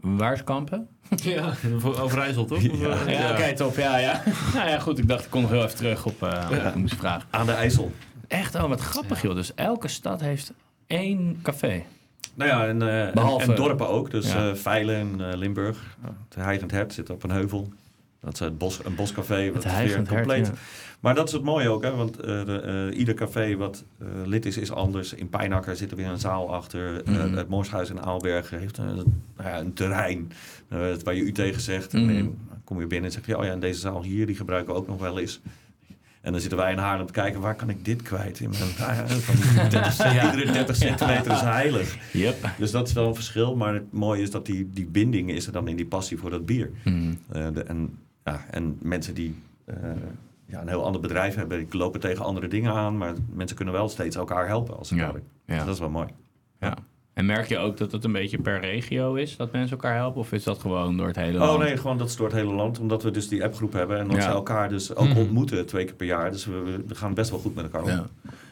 [0.00, 0.88] Waar is Kampen?
[1.22, 1.52] Ja,
[2.00, 2.60] Overijssel toch?
[2.62, 2.70] Ja.
[3.06, 3.76] eh, Ja, oké, top.
[3.76, 4.22] Ja, ja.
[4.54, 4.98] nou ja, goed.
[4.98, 7.28] Ik dacht, ik kom nog heel even terug op eh ik moest vragen.
[7.30, 7.92] Aan de IJssel.
[8.28, 9.34] Echt, oh, wat grappig, joh.
[9.34, 10.52] Dus elke stad heeft
[10.86, 11.82] één café.
[12.34, 14.10] Nou ja, en, eh, en- Behalve- en, dorpen ook.
[14.10, 14.48] Dus Ja.
[14.50, 15.96] eh Veilen en eh, Limburg.
[16.28, 17.72] Het Heigend Hert zit op een heuvel.
[18.26, 19.52] Dat is het bos, een boscafé.
[19.52, 20.46] Wat Het weer compleet.
[20.46, 20.52] ja.
[21.00, 21.90] Maar dat is het mooie ook, hè?
[21.96, 22.60] want eh, de,
[22.90, 25.12] eh, ieder café wat eh, lid is, is anders.
[25.14, 27.02] In Pijnakker zit er weer een zaal achter.
[27.04, 27.34] Mhm.
[27.36, 28.94] het Morshuis in Aalbergen heeft een,
[29.36, 30.32] nou een terrein
[31.04, 31.94] waar je u tegen zegt.
[31.94, 32.14] En Mhm.
[32.24, 34.72] dan kom je binnen en zeg je, oh ja, en deze zaal hier, die gebruiken
[34.74, 35.40] we ook nog wel eens.
[36.20, 38.40] En dan zitten wij in Haarlem te kijken, waar kan ik dit kwijt?
[38.40, 40.30] In mijn, nou ja, van 30 cent- Ja.
[40.34, 41.96] Iedere 30 centimeter is heilig.
[42.12, 42.36] Yep.
[42.58, 43.56] Dus dat is wel een verschil.
[43.56, 46.30] Maar het mooie is dat die, die binding is er dan in die passie voor
[46.30, 46.70] dat bier.
[47.32, 49.74] De, en, ja, en mensen die eh,
[50.46, 52.96] ja, een heel ander bedrijf hebben, die lopen tegen andere dingen aan.
[52.96, 55.12] Maar mensen kunnen wel steeds elkaar helpen als het Ja.
[55.46, 56.08] Dus dat is wel mooi.
[56.60, 56.74] ja.
[57.14, 60.20] En merk je ook dat het een beetje per regio is, dat mensen elkaar helpen?
[60.20, 61.58] Of is dat gewoon door het hele Oh land?
[61.62, 62.78] nee, gewoon dat is door het hele land.
[62.78, 63.98] Omdat we dus die appgroep hebben.
[63.98, 64.22] En dat Ja.
[64.22, 65.18] ze elkaar dus ook Mhm.
[65.18, 66.30] ontmoeten twee keer per jaar.
[66.30, 67.88] Dus we, we gaan best wel goed met elkaar om.
[67.88, 68.06] Ja.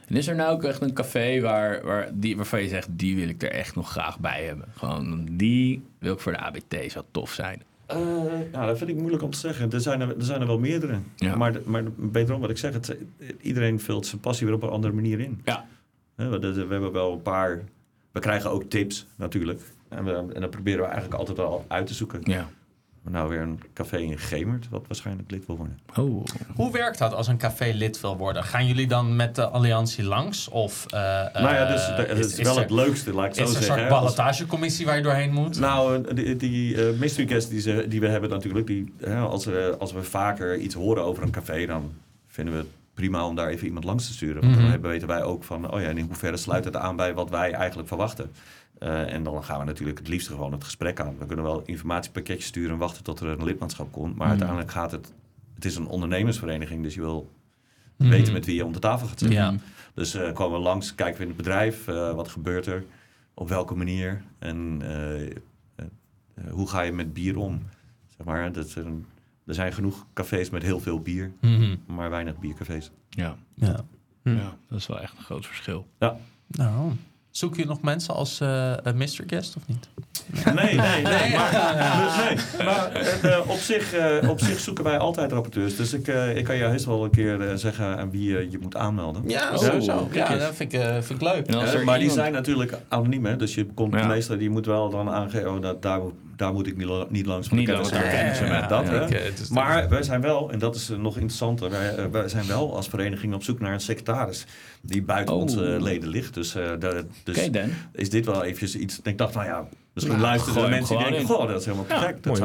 [0.06, 3.16] En is er nou ook echt een café waar, waar die, waarvan je zegt, die
[3.16, 4.66] wil ik er echt nog graag bij hebben?
[4.76, 7.62] Gewoon, die wil ik voor de ABT, zou tof zijn.
[8.52, 9.70] Ja, dat vind ik moeilijk om te zeggen.
[9.72, 10.98] Er zijn er, er, zijn er wel meerdere.
[11.16, 11.36] Ja.
[11.36, 12.72] Maar, maar beter om wat ik zeg.
[12.72, 12.96] Het,
[13.40, 15.40] iedereen vult zijn passie weer op een andere manier in.
[15.44, 15.66] Ja.
[16.14, 17.62] We, we hebben wel een paar...
[18.12, 19.60] We krijgen ook tips natuurlijk.
[19.88, 22.20] En, we, en dat proberen we eigenlijk altijd wel uit te zoeken.
[22.22, 22.48] Ja.
[23.10, 25.78] Nou, weer een café in Gemert, wat waarschijnlijk lid wil worden.
[25.96, 26.24] Oh.
[26.54, 28.44] Hoe werkt dat als een café lid wil worden?
[28.44, 30.48] Gaan jullie dan met de alliantie langs?
[30.48, 31.00] Of, eh,
[31.42, 33.48] nou ja, dus het is, is wel er- het leukste, laat ik Is zo er
[33.48, 33.66] een zeggen.
[33.66, 33.88] soort hè.
[33.88, 35.58] Als- ballotagecommissie waar je doorheen moet?
[35.58, 39.44] Nou, die, die eh, mystery guest die, ze, die we hebben natuurlijk, die, hè, als,
[39.44, 41.92] we, als we vaker iets horen over een café, dan
[42.28, 44.40] vinden we het prima om daar even iemand langs te sturen.
[44.40, 44.60] Want Mhm.
[44.62, 47.30] dan hebben, weten wij ook van, oh ja, in hoeverre sluit het aan bij wat
[47.30, 48.30] wij eigenlijk verwachten.
[48.78, 51.18] Eh, en dan gaan we natuurlijk het liefst gewoon het gesprek aan.
[51.18, 54.16] We kunnen wel informatiepakketjes sturen en wachten tot er een lidmaatschap komt.
[54.16, 55.12] Maar uiteindelijk gaat het...
[55.54, 57.32] Het is een ondernemersvereniging, dus je wil
[57.96, 59.38] weten met wie je om de tafel gaat zitten.
[59.38, 59.54] Ja.
[59.94, 62.84] Dus eh, komen we langs, kijken we in het bedrijf, eh, wat gebeurt er,
[63.34, 65.30] op welke manier en eh, eh,
[65.76, 65.84] eh,
[66.50, 67.62] hoe ga je met bier om.
[68.16, 69.06] Zeg maar, dat is een-
[69.46, 71.76] er zijn genoeg cafés met heel veel bier, Mhm.
[71.86, 72.90] maar weinig biercafés.
[73.08, 73.36] Ja.
[73.54, 73.84] ja.
[74.22, 75.86] ja, dat is wel echt een groot verschil.
[75.98, 76.16] Ja.
[76.46, 76.92] Nou,
[77.36, 79.24] zoek je nog mensen als eh eh, Mr.
[79.26, 79.88] Guest of niet?
[80.54, 81.02] Nee, nee, nee.
[81.02, 82.92] Maar, nee, maar
[83.22, 85.76] eh, op, zich, eh, op zich zoeken wij altijd rapporteurs.
[85.76, 88.50] Dus ik, eh, ik kan je heus wel een keer eh, zeggen aan wie je
[88.50, 89.22] je moet aanmelden.
[89.26, 90.08] Ja, Oh, sowieso.
[90.12, 91.46] kijk Ja, dat vind ik, eh, vind ik leuk.
[91.46, 93.36] Eh, maar die zijn natuurlijk anoniem, hè?
[93.36, 94.06] dus je komt Ja.
[94.06, 97.26] meestal, die moet wel dan aangeven, oh, dat, daar, moet- daar moet ik niet, niet
[97.26, 97.50] langs.
[97.50, 97.96] Niet langs, ja,
[98.60, 98.86] met dat.
[98.86, 98.92] ja.
[98.92, 99.04] hè.
[99.06, 102.28] Ik, eh, Maar wij zijn wel, en dat is eh, nog interessanter, wij, eh, wij
[102.28, 104.46] zijn wel als vereniging op zoek naar een secretaris
[104.82, 105.40] die buiten Oh.
[105.40, 106.34] onze leden ligt.
[106.34, 107.68] Dus, eh, dat- dus Oké, Dan.
[107.92, 109.00] is dit wel eventjes iets.
[109.02, 111.86] Ik dacht, nou ja, misschien Nou, luisteren de mensen die denken, goh, dat is helemaal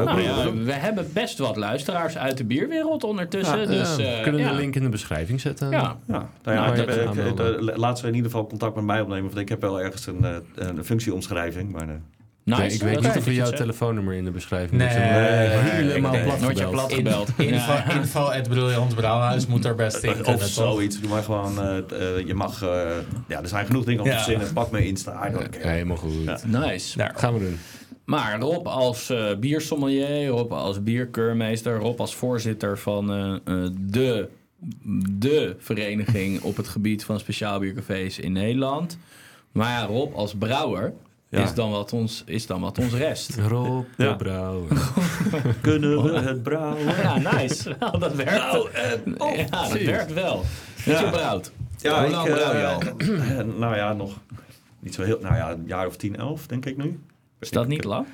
[0.06, 0.64] Nou ja, doen.
[0.64, 3.60] we hebben best wat luisteraars uit de bierwereld ondertussen.
[3.60, 5.70] Ja, dus, ja, eh, we kunnen de link in de beschrijving zetten.
[5.70, 9.24] Ja, Ja, nou ja, Nou, laat ze in ieder geval contact met mij opnemen.
[9.26, 11.72] Want ik heb wel ergens een, eh, een functieomschrijving.
[11.72, 11.96] Maar, eh,
[12.50, 12.62] nice.
[12.62, 15.04] Nee, ik weet niet of we jouw telefoonnummer in de beschrijving Nee, moeten.
[15.14, 15.48] nee,
[15.88, 16.24] helemaal nee.
[16.24, 16.88] plat Nooit je gebeld.
[16.88, 17.30] plat gebeld.
[17.54, 17.92] Info, Ja.
[17.92, 21.00] info at Briljant Brouwhuis moet er best in of zoiets.
[21.02, 21.78] Doe maar gewoon, eh,
[22.18, 22.70] eh, je mag, eh,
[23.28, 24.18] ja, er zijn genoeg dingen om te Ja.
[24.22, 24.54] verzinnen.
[24.54, 25.30] Pak me Insta,
[25.62, 26.14] Ja, helemaal goed.
[26.26, 26.40] Ja.
[26.46, 26.98] Nice.
[26.98, 27.14] Daar.
[27.16, 27.58] Gaan we doen.
[28.06, 33.08] Maar Rob als eh, biersommelier, Rob als bierkeurmeester, Rob als voorzitter van
[33.82, 34.28] de,
[35.12, 38.98] de vereniging op het gebied van speciaal biercafés in Nederland.
[39.52, 40.94] Maar ja, Rob als brouwer
[41.30, 41.44] Ja.
[41.44, 43.36] is, dan wat ons, is dan wat ons rest.
[43.48, 44.14] Rob de Ja.
[44.14, 44.92] Brouwer.
[45.62, 46.86] Kunnen we het brouwen?
[47.04, 47.76] Ja, nice.
[47.80, 48.32] Wel, dat werkt.
[48.34, 50.44] ja, dat werkt wel.
[50.86, 51.00] Ja.
[51.00, 51.52] je brouwt?
[51.78, 52.74] Ja, Hoe lang ik, brouw je eh,
[53.38, 53.44] al?
[53.60, 54.18] nou ja, nog
[54.80, 57.00] niet zo heel, nou ja, een jaar of tien, elf denk ik nu.
[57.40, 58.06] Is dat niet lang?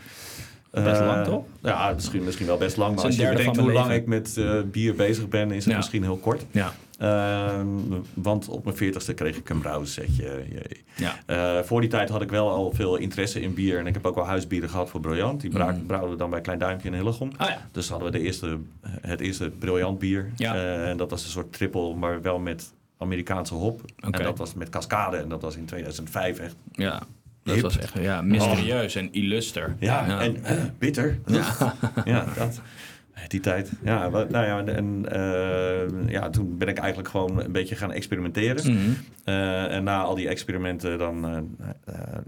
[0.72, 1.44] Eh, Best lang, toch?
[1.62, 2.96] Ja, misschien, misschien wel best lang.
[2.96, 5.78] Maar als je bedenkt hoe lang ik met eh, bier bezig ben, is het Ja.
[5.78, 6.46] misschien heel kort.
[6.52, 6.74] Ja.
[7.00, 7.68] Ehm,
[8.14, 10.46] want op mijn veertigste kreeg ik een brouwsetje.
[10.50, 10.84] Jee.
[10.96, 11.16] Ja.
[11.26, 13.80] Eh, voor die tijd had ik wel al veel interesse in bier.
[13.80, 15.42] En ik heb ook wel huisbieren gehad voor Briljant.
[15.42, 15.86] Die Mhm.
[15.86, 17.32] brouwden we dan bij Klein Duimpje in Hillegom.
[17.38, 17.68] Ah ja.
[17.72, 18.58] Dus hadden we de eerste,
[19.02, 20.32] het eerste Briljant bier.
[20.36, 20.56] Ja.
[20.56, 23.82] Eh, en dat was een soort triple, maar wel met Amerikaanse hop.
[24.00, 25.18] En dat was met cascade.
[25.18, 26.56] En dat was in 2005 echt.
[26.72, 27.02] Ja.
[27.44, 27.64] Dat Hip.
[27.64, 29.76] was echt ja, mysterieus en illuster.
[29.80, 31.20] Ja, en eh, bitter.
[31.26, 31.76] Ja.
[32.06, 32.62] ja, dat.
[33.28, 33.72] Die tijd.
[33.84, 38.74] Ja, nou ja, en eh, ja, toen ben ik eigenlijk gewoon een beetje gaan experimenteren.
[38.74, 38.92] Mhm.
[39.24, 41.48] Eh, en na al die experimenten, dan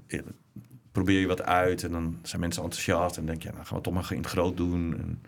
[0.08, 0.20] eh,
[0.92, 1.84] probeer je wat uit.
[1.84, 3.18] En dan zijn mensen enthousiast.
[3.18, 4.96] En denk je, nou gaan we het toch maar in het groot doen.
[4.98, 5.22] En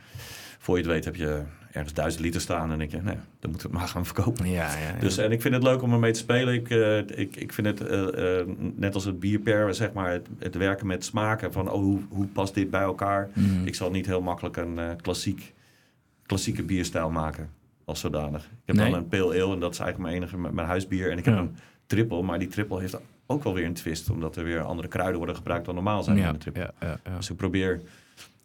[0.59, 2.71] voor je het weet heb je ergens duizend liter staan.
[2.71, 4.49] En denk je, nou, dan moeten we het maar gaan verkopen.
[4.49, 4.99] Ja, ja, ja.
[4.99, 6.53] Dus, en ik vind het leuk om ermee te spelen.
[6.53, 10.27] Ik, eh, ik, ik vind het, eh, eh, net als het bierper, zeg maar, het,
[10.39, 11.51] het werken met smaken.
[11.53, 13.29] Van, oh, hoe, hoe past dit bij elkaar?
[13.33, 13.65] Mhm.
[13.67, 15.53] Ik zal niet heel makkelijk een klassiek,
[16.25, 17.49] klassieke bierstijl maken
[17.85, 18.43] als zodanig.
[18.43, 18.89] Ik heb Nee.
[18.91, 21.11] dan een pale ale en dat is eigenlijk mijn enige, mijn, mijn huisbier.
[21.11, 21.39] En ik heb Ja.
[21.39, 21.55] een
[21.87, 24.09] triple, maar die triple heeft ook wel weer een twist.
[24.09, 26.73] Omdat er weer andere kruiden worden gebruikt dan normaal zijn in de triple.
[27.17, 27.81] Dus ik probeer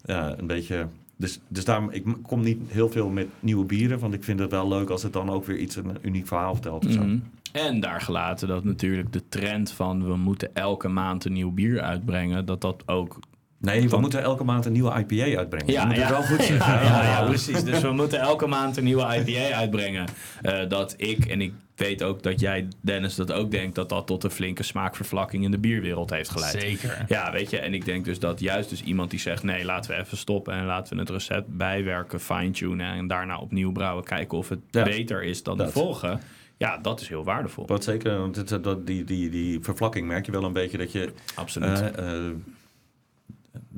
[0.05, 0.87] een beetje...
[1.17, 3.99] Dus, dus daarom, ik kom niet heel veel met nieuwe bieren.
[3.99, 6.53] Want ik vind het wel leuk als het dan ook weer iets, een uniek verhaal
[6.53, 6.89] vertelt.
[6.89, 7.17] Mhm.
[7.51, 11.81] En daar gelaten dat natuurlijk de trend van we moeten elke maand een nieuw bier
[11.81, 13.19] uitbrengen, dat dat ook.
[13.65, 15.71] Nee, we Van- moeten elke maand een nieuwe IPA uitbrengen.
[15.73, 16.09] Ja, ja.
[16.09, 16.47] wel goed.
[16.65, 17.63] Ja, ja, ja, precies.
[17.63, 20.05] Dus we moeten elke maand een nieuwe IPA uitbrengen.
[20.41, 24.07] Eh, dat ik, en ik weet ook dat jij, Dennis, dat ook denkt, dat dat
[24.07, 26.61] tot een flinke smaakvervlakking in de bierwereld heeft geleid.
[26.61, 27.05] Zeker.
[27.07, 29.91] Ja, weet je, en ik denk dus dat juist dus iemand die zegt: nee, laten
[29.91, 34.37] we even stoppen en laten we het recept bijwerken, fine-tunen en daarna opnieuw brouwen, kijken
[34.37, 36.17] of het Ja, beter is dan de vorige.
[36.57, 37.67] Ja, dat is heel waardevol.
[37.67, 40.91] Wat zeker, want het, dat, die, die, die vervlakking merk je wel een beetje dat
[40.91, 41.13] je...
[41.35, 41.91] Absoluut.
[41.95, 42.05] eh,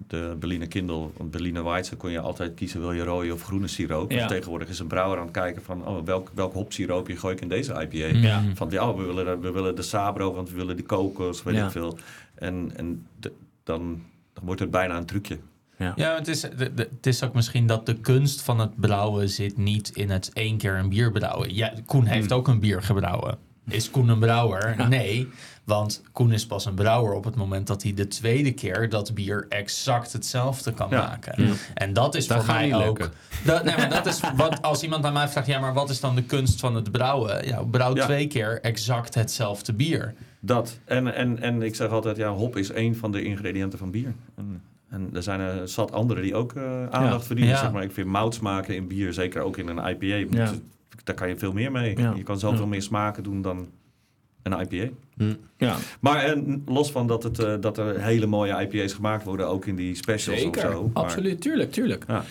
[0.08, 3.68] de Berliner Kindle, want Berliner Weisse kon je altijd kiezen, wil je rode of groene
[3.68, 4.12] siroop.
[4.12, 4.22] Ja.
[4.22, 7.42] En tegenwoordig is een brouwer aan het kijken van, oh, welk, welk hopsiroopje gooi ik
[7.42, 8.18] in deze IPA?
[8.18, 8.44] Ja.
[8.54, 11.66] Van, ja, we willen, we willen de Sabro, want we willen die kokos, weet Ja.
[11.66, 11.98] ik veel.
[12.36, 14.02] En, en de- dan,
[14.34, 15.38] dan wordt het bijna een trucje.
[15.78, 15.94] ja.
[15.96, 19.30] Ja, het is, de, de- het is ook misschien dat de kunst van het brouwen
[19.30, 21.56] zit niet in het één keer een bier brouwen.
[21.56, 23.38] Ja, Koen heeft ook een bier gebrouwen.
[23.70, 24.76] Is Koen een brouwer?
[24.90, 25.28] Nee,
[25.64, 29.14] want Koen is pas een brouwer op het moment dat hij de tweede keer dat
[29.14, 31.02] bier exact hetzelfde kan Ja.
[31.08, 31.58] maken.
[31.74, 33.10] En dat is Dat voor mij ook.
[33.46, 36.00] Dat, nee, maar dat is wat als iemand aan mij vraagt: ja, maar wat is
[36.00, 37.48] dan de kunst van het brouwen?
[37.48, 40.14] Ja, brouw twee keer exact hetzelfde bier.
[40.40, 40.80] Dat.
[40.86, 44.14] En, en, en ik zeg altijd, ja, hop is één van de ingrediënten van bier.
[44.36, 47.58] En, en er zijn er zat andere die ook eh, aandacht verdienen.
[47.58, 47.84] Zeg maar.
[47.84, 50.26] Ik vind moutsmaken in bier, zeker ook in een IPA, Ja.
[50.52, 50.62] moet-
[51.08, 51.98] daar kan je veel meer mee.
[51.98, 52.14] Ja.
[52.16, 52.66] Je kan zoveel Ja.
[52.70, 53.72] meer smaken doen dan
[54.44, 54.94] een IPA.
[55.58, 59.48] Ja, Maar en, los van dat, het, eh, dat er hele mooie IPA's gemaakt worden,
[59.48, 60.66] ook in die specials zeker.
[60.66, 60.90] of zo.
[60.94, 62.04] Maar, Absoluut, tuurlijk, tuurlijk.
[62.08, 62.24] Ja.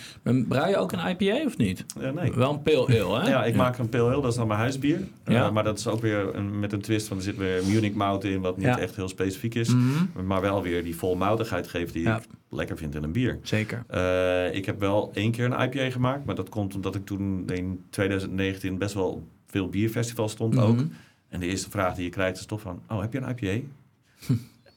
[0.47, 1.85] Brouw je ook een IPA of niet?
[2.01, 2.31] eh, nee.
[2.33, 3.29] Wel een pale ale, hè?
[3.35, 4.99] Ja, ik maak een pale ale, dat is dan mijn huisbier.
[5.23, 5.51] Eh, Ja.
[5.51, 8.23] maar dat is ook weer een, met een twist, want er zit weer Munich mout
[8.23, 8.79] in, wat niet Ja.
[8.79, 9.73] echt heel specifiek is.
[9.73, 13.39] Mhm, Maar wel weer die volmoutigheid geeft die ik lekker vind in een bier.
[13.43, 13.83] Zeker.
[13.87, 17.43] Eh, ik heb wel één keer een IPA gemaakt, maar dat komt omdat ik toen
[17.53, 20.79] in 2019 best wel veel bierfestivals stond ook.
[21.29, 23.65] En de eerste vraag die je krijgt is toch van, oh, heb je een IPA?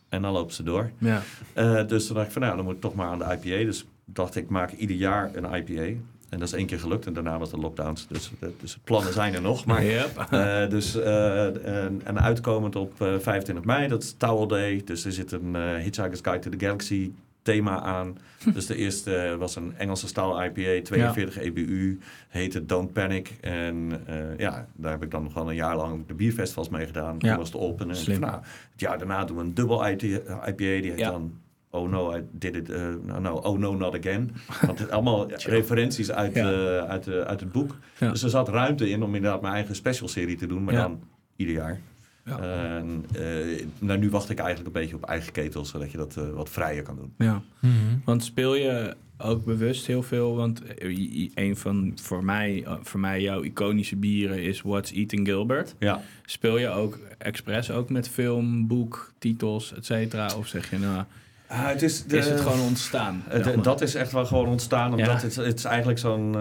[0.08, 0.90] en dan lopen ze door.
[0.98, 1.22] Ja.
[1.52, 3.64] Eh, dus toen dacht ik van, nou, dan moet ik toch maar aan de IPA.
[3.64, 5.98] Dus dacht ik, maak ieder jaar een IPA.
[6.28, 8.06] En dat is één keer gelukt en daarna was de lockdowns.
[8.08, 9.64] Dus, eh, dus de plannen zijn er nog.
[9.64, 10.26] Maar, Yep.
[10.30, 14.82] eh, dus, en, en uitkomend op eh, 25 mei, dat is Towel Day.
[14.84, 17.10] Dus er zit een Hitchhiker's Guide to the Galaxy
[17.42, 18.18] thema aan.
[18.54, 21.98] dus de eerste was een Engelse staal IPA, 42 EBU,
[22.28, 23.36] heette Don't Panic.
[23.40, 26.86] En eh, ja, daar heb ik dan nog wel een jaar lang de bierfestivals mee
[26.86, 27.14] gedaan.
[27.18, 27.28] Ja.
[27.28, 27.90] Toen was het open.
[27.90, 28.34] En van, nou,
[28.70, 31.10] het jaar daarna doen we een dubbel IPA, die heet Ja.
[31.10, 31.32] dan
[31.72, 32.70] Oh no, I did it.
[32.70, 34.30] eh, no, no, oh no, not again.
[34.66, 36.50] Want het allemaal referenties uit, Ja.
[36.52, 37.76] eh, uit, eh, uit het boek.
[37.98, 38.10] Ja.
[38.10, 40.80] Dus er zat ruimte in om inderdaad mijn eigen special serie te doen, maar Ja.
[40.82, 41.00] dan
[41.36, 41.80] ieder jaar.
[42.24, 42.38] Ja.
[42.38, 46.16] En, eh, nou, nu wacht ik eigenlijk een beetje op eigen ketel, zodat je dat
[46.16, 47.12] eh, wat vrijer kan doen.
[47.18, 47.42] Ja.
[47.58, 47.74] Mhm.
[48.04, 50.36] Want speel je ook bewust heel veel?
[50.36, 55.74] Want eh, een van voor mij, voor mij jouw iconische bieren is What's Eating Gilbert.
[55.78, 60.34] Ja, Speel je ook expres ook met film, boek, titels, et cetera?
[60.36, 61.04] Of zeg je nou,
[61.46, 63.22] Ah, het is, de, is het gewoon ontstaan?
[63.62, 65.12] dat is echt wel gewoon ontstaan, omdat Ja.
[65.26, 66.36] het, het is eigenlijk zo'n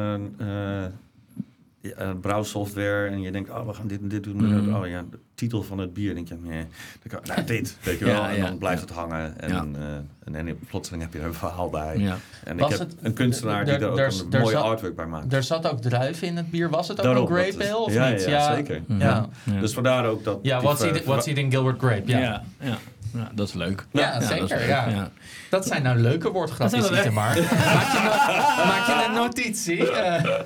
[1.82, 4.36] ja, eh, brouwsoftware en je denkt, oh, we gaan dit en dit doen.
[4.64, 4.74] Mhm.
[4.76, 6.66] Oh ja, de titel van het bier, denk je, nee,
[7.04, 8.14] dan kan, nou, dit, weet je wel.
[8.14, 8.46] Ja, en ja.
[8.46, 9.66] dan blijft het hangen en, Ja.
[9.80, 11.98] eh, en, en plotseling heb je er een verhaal bij.
[11.98, 12.18] Ja.
[12.44, 15.06] En Was ik heb het- een kunstenaar die er- ook een mooie zat- artwork bij
[15.06, 15.34] maakt.
[15.34, 16.70] Er zat ook druiven in het bier.
[16.70, 18.26] Was het ook Daarom, een grape ale of ja, niet?
[18.26, 18.82] Ja, zeker.
[18.88, 19.30] Ja.
[19.44, 19.60] Ja.
[19.60, 20.40] Dus vandaar ook dat...
[20.42, 22.02] Ja, what's, ver- eating, what's eating Gilbert Grape?
[22.12, 22.78] Ja, Ja.
[23.14, 23.32] Ja.
[23.34, 23.86] Dat is leuk.
[23.92, 24.58] Ja, zeker.
[24.58, 24.68] leuk.
[24.68, 25.12] ja.
[25.50, 27.36] Dat zijn nou leuke woordgrapjes, wel maar.
[27.38, 29.92] maak, je no- maak je een notitie?
[29.92, 30.40] Eh,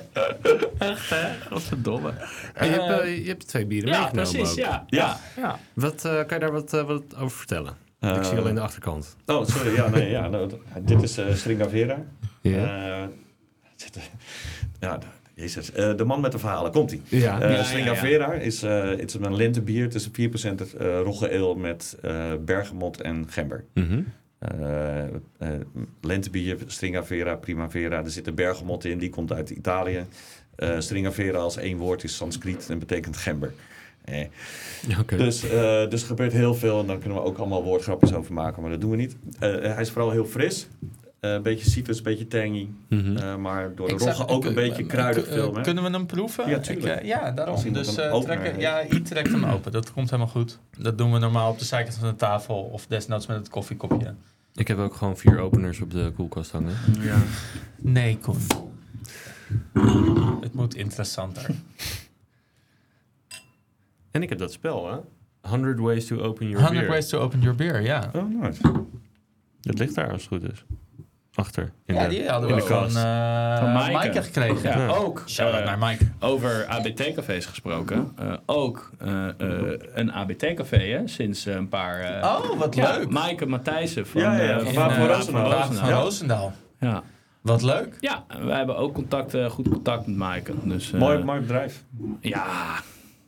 [0.78, 1.28] Echt, hè?
[1.50, 2.12] Wat verdomme.
[2.54, 4.56] En je, hebt, eh, je hebt twee bieren Ja, meegenomen precies, ook.
[4.56, 4.84] ja.
[4.86, 5.16] Ja.
[5.36, 5.58] ja.
[5.72, 7.72] Wat, eh, kan je daar wat, eh, wat over vertellen?
[8.00, 9.16] ik Eh, zie alleen de achterkant.
[9.26, 9.74] Oh, sorry.
[9.74, 10.50] Ja, nee, ja, nou,
[10.80, 11.98] dit is eh Stringavera.
[12.40, 12.98] Ja.
[13.02, 13.06] Eh,
[13.76, 13.98] zit
[14.80, 14.98] ja,
[15.34, 15.72] jezus.
[15.72, 16.72] Eh, de man met de verhalen.
[16.72, 17.02] Komt-ie.
[17.08, 17.40] ja.
[17.40, 19.82] Eh ja, Stringavera is, eh, het is een lentebier.
[19.82, 23.64] Het is een 4% eh rogge ale met eh bergamot en gember.
[23.74, 24.00] Mhm.
[24.38, 25.08] Eh, eh,
[26.00, 28.04] lentebier, Stringavera, Primavera.
[28.04, 30.04] Er zit een bergamot in, die komt uit Italië.
[30.56, 33.52] Eh Stringavera als één woord is Sanskriet en betekent gember.
[34.04, 34.24] Eh.
[35.00, 35.16] Oké.
[35.16, 38.32] Dus, eh, dus er gebeurt heel veel en daar kunnen we ook allemaal woordgrapjes over
[38.32, 39.16] maken, maar dat doen we niet.
[39.38, 40.68] Eh, hij is vooral heel fris.
[41.24, 42.68] Eh, een beetje citrus, een beetje tangy.
[42.88, 43.16] Mhm.
[43.16, 45.54] eh, maar door de ik rogge ook een ik- beetje eh, kruidig veel.
[45.54, 45.60] hè?
[45.62, 46.48] Kunnen we hem proeven?
[46.48, 47.00] Ja, Ik, tuurlijk.
[47.00, 47.72] eh, ja, daarom.
[47.72, 49.72] Dus trekken, ja, I trekt hem open.
[49.72, 50.58] Dat komt helemaal goed.
[50.78, 54.14] Dat doen we normaal op de zijkant van de tafel of desnoods met het koffiekopje.
[54.54, 56.76] Ik heb ook gewoon vier openers op de koelkast hangen.
[57.00, 57.16] Ja.
[57.76, 58.38] Nee, Koen.
[60.40, 61.46] Het moet interessanter.
[64.10, 64.98] En ik heb dat spel, hè?
[65.48, 66.88] 100 Ways to Open Your 100 Beer.
[66.94, 68.10] ways to open your beer, ja.
[68.14, 68.60] Oh, nice.
[69.60, 70.64] Dat ligt daar als het goed is.
[71.34, 71.72] Achter.
[71.86, 73.92] In Ja, de, die hadden in we de van, eh Van Maaike.
[73.92, 74.70] Maaike gekregen.
[74.70, 74.88] Ja, Ja.
[74.94, 75.22] ook.
[75.26, 76.04] Shout-out eh, naar Mike.
[76.20, 78.12] Over ABT-cafés gesproken.
[78.18, 81.08] eh, ook eh, eh, een ABT-café, hè?
[81.08, 82.22] Sinds een paar...
[82.24, 83.10] Oh, wat ja, leuk.
[83.10, 85.72] Maaike Matthijssen van, Ja, ja, van van, Roosendaal.
[85.72, 85.94] Van Ja.
[86.00, 86.52] Roosendaal.
[86.80, 87.02] Ja.
[87.40, 87.96] Wat leuk.
[88.00, 90.52] ja, wij hebben ook contact, goed contact met Maaike.
[90.62, 91.84] Dus, eh, mooi, mooi bedrijf.
[92.20, 92.44] Ja,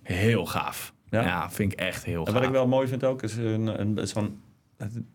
[0.02, 0.92] heel gaaf.
[1.10, 1.20] Ja.
[1.22, 2.34] Ja, vind ik echt heel En gaaf.
[2.34, 4.40] wat ik wel mooi vind ook, is een, een, zo'n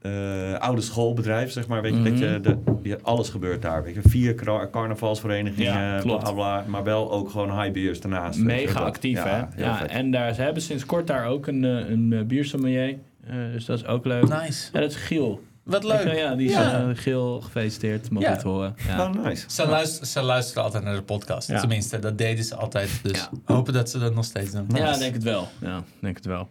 [0.01, 1.81] eh, oude schoolbedrijf, zeg maar.
[1.81, 2.09] Weet je, Mhm.
[2.09, 3.83] dat je, de, die, alles gebeurt daar.
[3.83, 4.35] Weet je, vier
[4.71, 6.23] carnavalsverenigingen, Ja, klopt.
[6.23, 8.39] bla, bla, maar wel ook gewoon high beers daarnaast.
[8.39, 9.63] Mega dat- actief, ja, hè?
[9.63, 12.97] Ja, en daar, ze hebben sinds kort daar ook een, eh, een eh, biersommelier.
[13.27, 14.27] Eh, dus dat is ook leuk.
[14.41, 14.69] Nice.
[14.73, 15.41] Ja, dat is Giel.
[15.63, 16.15] Wat leuk.
[16.15, 16.79] Ja, die is Ja.
[16.79, 18.07] eh, Giel gefeliciteerd.
[18.19, 18.29] Ja.
[18.31, 18.75] het horen.
[18.87, 19.01] Ja.
[19.09, 19.45] Oh, nice.
[19.49, 21.47] Ze, luisteren, ze luisteren altijd naar de podcast.
[21.47, 21.59] Ja.
[21.59, 22.99] Tenminste, dat deden ze altijd.
[23.03, 23.53] Dus Ja.
[23.55, 24.65] hopen dat ze dat nog steeds doen.
[24.73, 25.47] Ja, denk het wel.
[25.61, 26.49] Ja, denk het wel.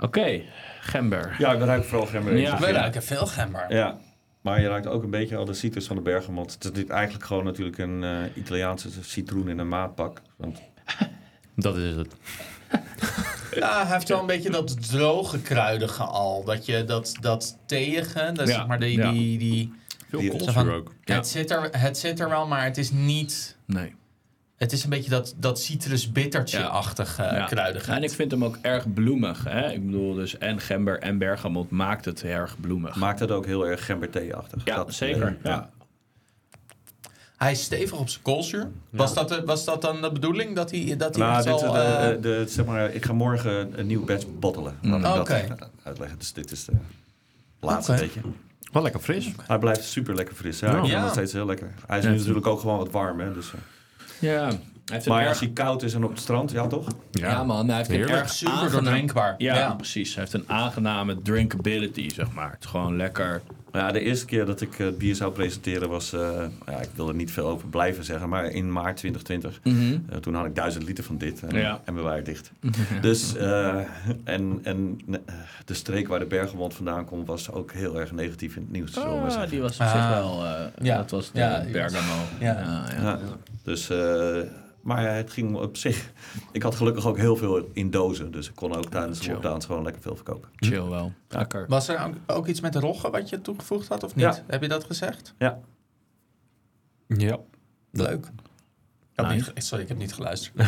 [0.00, 0.40] Oké,
[0.84, 1.34] Gember.
[1.38, 2.36] Ja, we ruiken vooral gember.
[2.36, 2.58] Ja.
[2.58, 3.74] We ruiken veel gember.
[3.74, 3.98] Ja,
[4.40, 6.52] maar je ruikt ook een beetje al de citrus van de bergamot.
[6.52, 10.22] Het is dit eigenlijk gewoon natuurlijk een eh, Italiaanse citroen in een maatpak.
[10.36, 10.60] Want
[11.54, 12.14] Dat is het.
[13.54, 16.44] Ja, hij heeft wel een beetje dat droge kruidige al.
[16.44, 19.10] Dat je dat, dat tegen, dat Ja, zeg maar die, ja.
[19.10, 19.72] die, die,
[20.08, 20.94] Veel koolzuur ook.
[21.04, 21.14] Ja.
[21.14, 23.56] het, zit er, het zit er wel, maar het is niet...
[23.64, 23.94] Nee.
[24.62, 27.44] Het is een beetje dat, dat citrus-bittertje-achtige Ja.
[27.44, 27.98] kruidigheid.
[27.98, 29.44] En ik vind hem ook erg bloemig.
[29.44, 29.70] Hè?
[29.72, 32.96] Ik bedoel, dus en gember en bergamot maakt het erg bloemig.
[32.96, 34.62] maakt het ook heel erg gember-thee-achtig.
[34.64, 35.26] ja, Dat, zeker.
[35.26, 35.70] eh, ja.
[37.36, 38.68] Hij is stevig op zijn koolzuur.
[38.90, 40.56] Was, dat, de- was dat dan de bedoeling?
[40.56, 43.78] Dat hij, dat hij Nou, dit, wel, de, eh, de, zeg maar, ik ga morgen
[43.78, 44.74] een nieuw batch bottelen.
[44.82, 45.46] Dat Oké.
[45.82, 46.18] uitleggen.
[46.18, 46.72] Dus dit is de
[47.60, 48.00] laatste Oké.
[48.00, 48.20] beetje.
[48.72, 49.30] Wel lekker fris.
[49.46, 50.58] Hij blijft super lekker fris.
[50.58, 50.84] Ja, Ja.
[50.86, 51.70] hem nog steeds heel lekker.
[51.86, 53.20] Hij is nu natuurlijk ook gewoon wat warm.
[53.20, 53.60] Hè, dus, eh.
[54.22, 55.28] Ja, hij heeft een Maar erg...
[55.30, 56.86] als hij koud is en op het strand, ja toch?
[57.10, 58.18] Ja, man, hij heeft een Heerlijk.
[58.18, 59.34] erg super aangenaam- doordrinkbaar.
[59.38, 59.74] Ja, Ja.
[59.74, 60.14] precies.
[60.14, 62.50] Hij heeft een aangename drinkability, zeg maar.
[62.50, 63.42] Het is gewoon lekker...
[63.72, 66.12] Ja, de eerste keer dat ik het bier zou presenteren was...
[66.12, 69.60] eh, ja, ik wil er niet veel over blijven zeggen, maar in maart 2020.
[70.10, 71.80] Eh, toen had ik duizend liter van dit en, Ja.
[71.84, 72.52] en we waren dicht.
[73.00, 73.76] Dus, eh,
[74.24, 77.26] en, en eh, de streek waar de Bergenwond vandaan komt...
[77.26, 78.96] was ook heel erg negatief in het nieuws.
[78.98, 79.92] Ah, die was op Ah.
[79.92, 80.44] zich wel...
[80.44, 80.96] eh, Ja.
[80.96, 82.22] Dat was de Bergamo.
[82.40, 82.52] Ja.
[82.60, 83.02] Ja, ja.
[83.02, 83.18] Ja.
[83.62, 84.36] Dus, eh,
[84.82, 86.10] maar het ging op zich...
[86.52, 88.32] Ik had gelukkig ook heel veel in dozen.
[88.32, 90.48] Dus ik kon ook tijdens de lockdowns gewoon lekker veel verkopen.
[90.56, 91.12] Chill wel.
[91.28, 91.66] Lekker.
[91.68, 94.24] was er ook, iets met de rogge wat je toegevoegd had of niet?
[94.24, 94.42] Ja.
[94.46, 95.34] Heb je dat gezegd?
[95.38, 95.60] Ja.
[97.06, 97.38] Ja.
[97.90, 98.26] Leuk.
[98.26, 99.50] Ik heb Nice.
[99.54, 100.60] niet, sorry, ik heb niet geluisterd.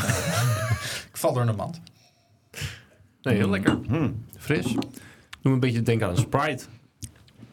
[1.11, 1.81] ik val door de mand.
[3.23, 3.79] Nee, heel lekker.
[3.87, 4.25] Hmm.
[4.39, 4.65] Fris.
[4.65, 4.83] Doe
[5.43, 6.65] me een beetje denken aan een Sprite.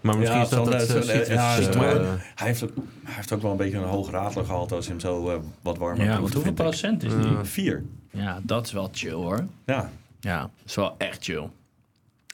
[0.02, 1.96] Maar misschien Ja, is dat uh, eh, ja, maar-
[2.36, 2.72] Hij heeft, ook,
[3.04, 5.78] hij heeft ook wel een beetje een hoog radlergehalte als je hem zo eh, wat
[5.78, 7.26] warmer Ja, proeft, want hoeveel procent is die?
[7.26, 7.84] Eh, Vier.
[8.12, 9.46] Ja, dat is wel chill hoor.
[9.66, 9.90] Ja.
[10.20, 11.50] Ja, dat is wel echt chill.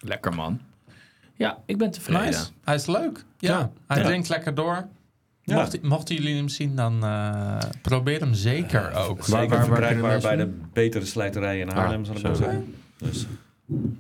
[0.02, 0.60] Lekker man.
[1.34, 2.24] Ja, ik ben tevreden.
[2.26, 2.46] Nice.
[2.64, 3.24] Hij is leuk.
[3.40, 3.72] Ja, Ja.
[3.88, 4.04] hij Ja.
[4.04, 4.88] drinkt lekker door.
[5.42, 5.56] Ja.
[5.56, 9.24] Mocht, mochten jullie hem zien, dan eh, probeer hem zeker ook.
[9.26, 12.74] Zeker waar- waar bij de betere slijterij in Haarlem, zal ik maar zeggen.
[12.98, 13.26] Dus,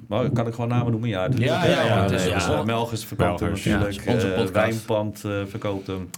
[0.08, 1.10] maar kan ik gewoon namen noemen?
[1.10, 2.34] Ja, dus, Ja, ja, ja, het is, ja.
[2.34, 4.03] dus, eh, Melgers verkoopt hem natuurlijk.
[4.08, 4.45] onze eh.
[4.45, 6.10] Wijnpand eh, verkoopt hem.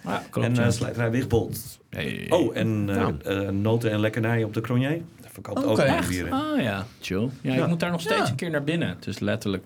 [0.42, 1.80] En eh slijterij Wigbold.
[1.90, 2.26] Hey.
[2.30, 3.14] Oh, en Nou.
[3.52, 5.02] noten en lekkernijen op de Cronier.
[5.22, 6.32] Dat verkoopt ook bieren.
[6.32, 7.30] Ah ja, chill.
[7.42, 8.88] Ja, ik moet daar nog steeds een keer naar binnen.
[8.90, 9.64] Het is letterlijk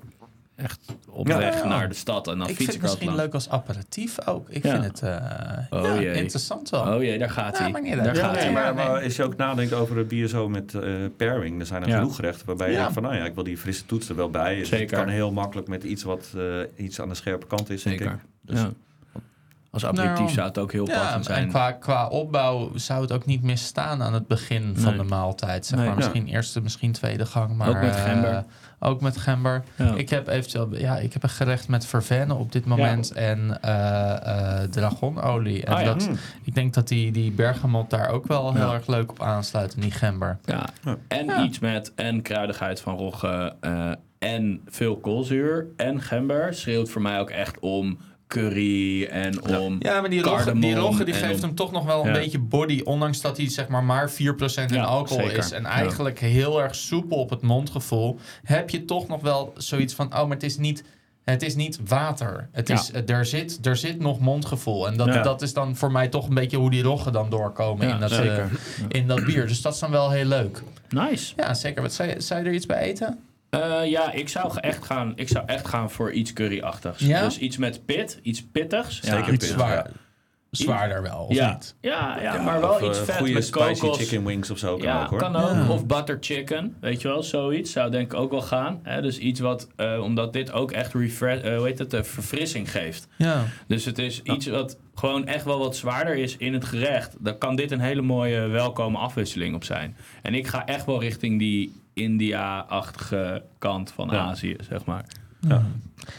[0.55, 1.37] echt op Ja.
[1.37, 1.67] weg Ja.
[1.67, 2.27] naar de stad.
[2.27, 4.49] En dan ik fiets vind ik het misschien leuk als aperitief ook.
[4.49, 4.71] Ik Ja.
[4.71, 6.95] vind het eh, Oh interessant wel.
[6.95, 7.71] Oh jee, daar gaat hij.
[7.71, 8.43] daar gaat Ja, hij.
[8.43, 9.03] nee, maar, nee.
[9.03, 10.81] als je ook nadenkt over het bier zo met eh,
[11.17, 11.97] pairing, er zijn er Ja.
[11.97, 14.29] genoeg gerechten waarbij je denkt van, nou ja, ik wil die frisse toets er wel
[14.29, 14.57] bij.
[14.57, 14.97] Het Zeker.
[14.97, 16.43] kan heel makkelijk met iets wat eh,
[16.85, 18.13] iets aan de scherpe kant is, denk Zeker.
[18.13, 18.19] ik.
[18.41, 18.69] Dus, Ja.
[19.71, 21.49] Als aperitief Nou, zou het ook heel Ja, passend en zijn.
[21.49, 25.65] qua, qua opbouw zou het ook niet misstaan aan het begin van de maaltijd.
[25.65, 25.87] Zeg Nee.
[25.87, 25.97] maar.
[25.97, 26.03] Ja.
[26.07, 27.55] Misschien eerste, misschien tweede gang.
[27.55, 28.43] Maar, Ook met eh, gember.
[28.83, 29.63] Ook met gember.
[29.75, 29.93] Ja.
[29.95, 34.61] Ik heb eventueel ja, ik heb een gerecht met vervennen op dit moment en eh,
[34.61, 35.65] eh, dragonolie.
[35.65, 35.85] En Ah, ja.
[35.85, 36.15] dat, Hmm.
[36.43, 39.73] ik denk dat die, die bergamot daar ook wel heel erg leuk op aansluit.
[39.75, 40.37] En die gember.
[40.45, 40.65] Ja.
[40.83, 40.97] Ja.
[41.07, 41.43] En Ja.
[41.43, 47.19] iets met en kruidigheid van rogge eh, en veel koolzuur en gember schreeuwt voor mij
[47.19, 47.97] ook echt om
[48.33, 49.75] curry en om...
[49.79, 52.19] Ja, maar die rogge, die, rogge die geeft om- hem toch nog wel een Ja.
[52.19, 52.81] beetje body.
[52.83, 55.37] Ondanks dat hij zeg maar maar 4% in Ja, alcohol zeker.
[55.37, 55.51] is.
[55.51, 55.69] En Ja.
[55.69, 58.19] eigenlijk heel erg soepel op het mondgevoel.
[58.43, 60.05] Heb je toch nog wel zoiets van...
[60.05, 60.83] Oh, maar het is niet...
[61.23, 62.49] Het is niet water.
[62.51, 62.75] Het Ja.
[62.75, 64.87] is, eh, er, zit, er zit nog mondgevoel.
[64.87, 65.21] En dat, Ja.
[65.21, 67.99] dat is dan voor mij toch een beetje hoe die roggen dan doorkomen Ja, in,
[67.99, 68.43] dat, eh,
[68.87, 69.47] in dat bier.
[69.47, 70.61] Dus dat is dan wel heel leuk.
[70.89, 71.33] Nice.
[71.35, 71.81] Ja, zeker.
[71.81, 73.19] Wat zou, je, zou je er iets bij eten?
[73.53, 76.99] Eh, ja, ik zou echt gaan, ik zou echt gaan voor iets curryachtigs.
[76.99, 77.23] Ja?
[77.23, 78.99] Dus iets met pit, iets pittigs.
[79.01, 79.31] Zeker ja.
[79.31, 79.85] Iets zwaar, ja.
[80.51, 81.51] zwaarder wel, of ja.
[81.51, 81.75] niet?
[81.81, 83.97] Ja, ja, Ja, maar wel of, iets eh, vet goede met spicy kokos.
[83.97, 85.19] chicken wings of zo kan Ja, ook hoor.
[85.19, 85.49] kan ook.
[85.51, 85.69] Ja.
[85.69, 87.71] Of butter chicken, weet je wel, zoiets.
[87.71, 88.79] Zou denk ik ook wel gaan.
[88.83, 89.01] Hè?
[89.01, 93.07] Dus iets wat, eh, omdat dit ook echt refresh, eh, hoe heet het, verfrissing geeft.
[93.17, 93.43] Ja.
[93.67, 97.15] Dus het is iets wat gewoon echt wel wat zwaarder is in het gerecht.
[97.19, 99.95] Dan kan dit een hele mooie welkome afwisseling op zijn.
[100.21, 104.17] En ik ga echt wel richting die India-achtige kant van Ja.
[104.19, 105.05] Azië, zeg maar.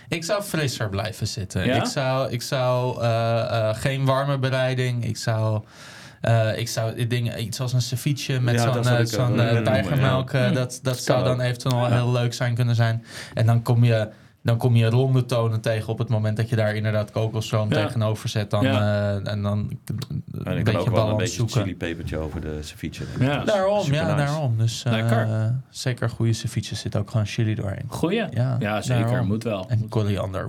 [0.09, 1.67] Ik zou frisser blijven zitten.
[1.67, 1.75] Ja?
[1.77, 5.05] Ik zou, ik zou eh, eh, geen warme bereiding.
[5.05, 5.63] Ik zou,
[6.21, 8.85] eh, ik zou dingen, iets als een ceviche met Ja, zo'n dat
[9.65, 10.31] tijgermelk.
[10.33, 10.47] ja.
[10.49, 11.95] eh, Dat, dat zou dan eventueel wel Ja.
[11.95, 13.05] heel leuk zijn kunnen zijn.
[13.35, 14.09] En dan kom je,
[14.45, 17.85] dan kom je ronde tonen tegen op het moment dat je daar inderdaad kokosroom Ja.
[17.87, 18.51] tegenover zet.
[18.51, 18.81] Dan, Ja.
[19.25, 21.61] eh, en dan een En beetje ook wel een balans beetje zoeken.
[21.63, 23.05] chilipepertje over de ceviche.
[23.19, 23.45] Ja.
[23.45, 24.17] Daarom, Super ja, nice.
[24.17, 24.57] daarom.
[24.59, 25.53] Dus eh, Lekker.
[25.71, 27.85] zeker goede ceviche zit ook gewoon chili doorheen.
[27.89, 28.25] Goeie?
[28.31, 29.07] Ja, Ja, zeker.
[29.07, 29.27] daarom.
[29.27, 29.67] Moet wel.
[29.69, 30.49] En koriander.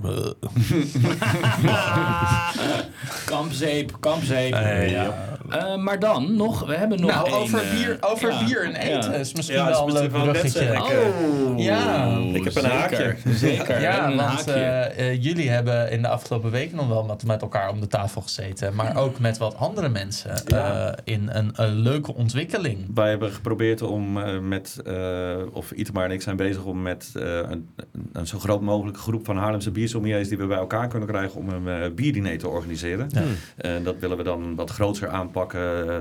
[3.26, 4.52] kampzeep, kampzeep.
[4.88, 5.14] Ja.
[5.50, 8.74] Eh, maar dan nog, we hebben nog nou, over, eh, bier, over ja, bier en
[8.74, 9.16] eten ja.
[9.18, 10.80] is misschien Ja, wel een is leuk wel net bruggetje.
[10.82, 12.16] Oh, Ja.
[12.32, 13.14] Ik heb een zeker, haakje.
[13.34, 17.42] Zeker, Ja, een want eh, jullie hebben in de afgelopen weken nog wel met, met
[17.42, 18.74] elkaar om de tafel gezeten.
[18.74, 20.86] Maar ook met wat andere mensen Ja.
[20.86, 22.86] eh, in een, een leuke ontwikkeling.
[22.94, 27.12] Wij hebben geprobeerd om eh, met, eh, of Itemar en ik zijn bezig om met
[27.14, 27.68] eh, een,
[28.12, 31.48] een zo groot mogelijke groep van Haarlemse biersommeliers die we bij elkaar kunnen krijgen om
[31.48, 33.08] een bierdiner te organiseren.
[33.10, 33.22] Ja.
[33.56, 35.34] En dat willen we dan wat groter aanpakken.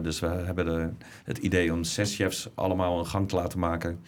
[0.01, 0.89] Dus we hebben de,
[1.23, 3.99] het idee om zes chefs allemaal een gang te laten maken.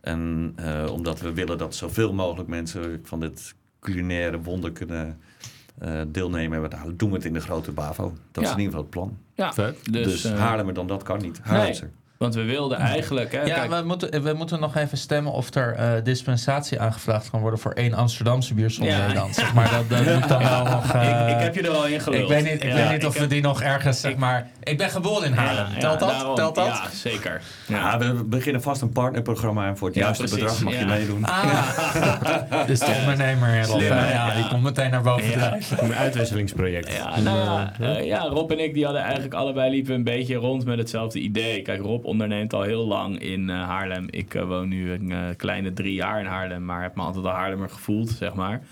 [0.00, 5.20] En eh, omdat we willen dat zoveel mogelijk mensen van dit culinaire wonder kunnen
[5.78, 6.60] eh, deelnemen.
[6.60, 8.12] Maar dan doen we het in de grote BAVO.
[8.32, 9.18] Dat is in ieder geval het plan.
[9.34, 9.84] Ja, Vet.
[9.90, 11.38] dus, Dus, eh, Haarlemmer dan dat kan niet.
[11.42, 11.90] Haarlemser.
[12.18, 13.32] Want we wilden eigenlijk...
[13.32, 17.30] Hè, Ja, kijk, we moeten, we moeten nog even stemmen of er eh, dispensatie aangevraagd
[17.30, 18.98] kan worden voor één Amsterdamse Ja.
[19.00, 19.34] Nederland.
[19.34, 20.92] Zeg maar, dat, dat moet dan wel nog...
[20.94, 22.22] eh, ik, ik heb je er al in geluld.
[22.22, 24.48] ik weet niet, ik Ja, weet niet of we die nog ergens, zeg maar...
[24.62, 25.66] Ik ben geboren in Haarlem.
[25.66, 26.08] Ja, ja, Telt dat?
[26.10, 26.34] daarom.
[26.34, 26.66] Telt dat?
[26.66, 27.40] Ja, zeker.
[27.66, 27.98] Ja, Ja.
[27.98, 31.24] we beginnen vast een partnerprogramma en voor het Ja, juiste precies, bedrag mag je meedoen.
[31.24, 35.58] Ah, dus de ondernemer ja, die komt meteen naar boven.
[35.78, 36.92] Een uitwisselingsproject.
[36.92, 40.34] Ja, nou ja, eh, ja, Rob en ik die hadden eigenlijk allebei liepen een beetje
[40.34, 41.62] rond met hetzelfde idee.
[41.62, 44.06] Kijk, Rob onderneemt al heel lang in eh, Haarlem.
[44.10, 47.24] Ik eh, woon nu een eh, kleine drie jaar in Haarlem, maar heb me altijd
[47.24, 48.62] al Haarlemmer gevoeld, zeg maar.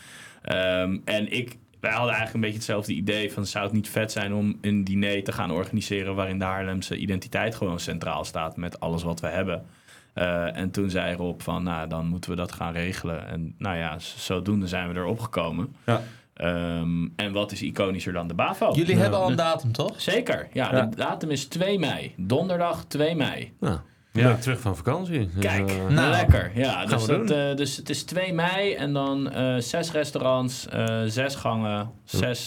[0.43, 4.13] Ehm, en ik, wij hadden eigenlijk een beetje hetzelfde idee van zou het niet vet
[4.13, 8.81] zijn om een diner te gaan organiseren waarin de Haarlemse identiteit gewoon centraal staat met
[8.81, 9.67] alles wat we hebben.
[10.55, 13.27] En toen zei Rob van, nou, dan moeten we dat gaan regelen.
[13.27, 15.77] En nou ja, zodoende zijn we erop gekomen.
[15.87, 16.03] Ja.
[16.37, 18.73] Ehm, en wat is iconischer dan de BAVO?
[18.75, 20.01] Jullie hebben al een datum, toch?
[20.01, 20.83] Zeker, ja, Ja.
[20.83, 22.15] De datum is 2 mei.
[22.17, 23.53] Donderdag 2 mei.
[23.61, 23.79] Nou,
[24.23, 24.35] Ja.
[24.37, 25.31] terug van vakantie.
[25.35, 26.51] Dus, Kijk, eh, Nou, lekker.
[26.55, 31.03] Ja, dus, dat, eh, dus het is 2 mei en dan eh, zes restaurants, eh,
[31.07, 32.47] zes gangen, zes,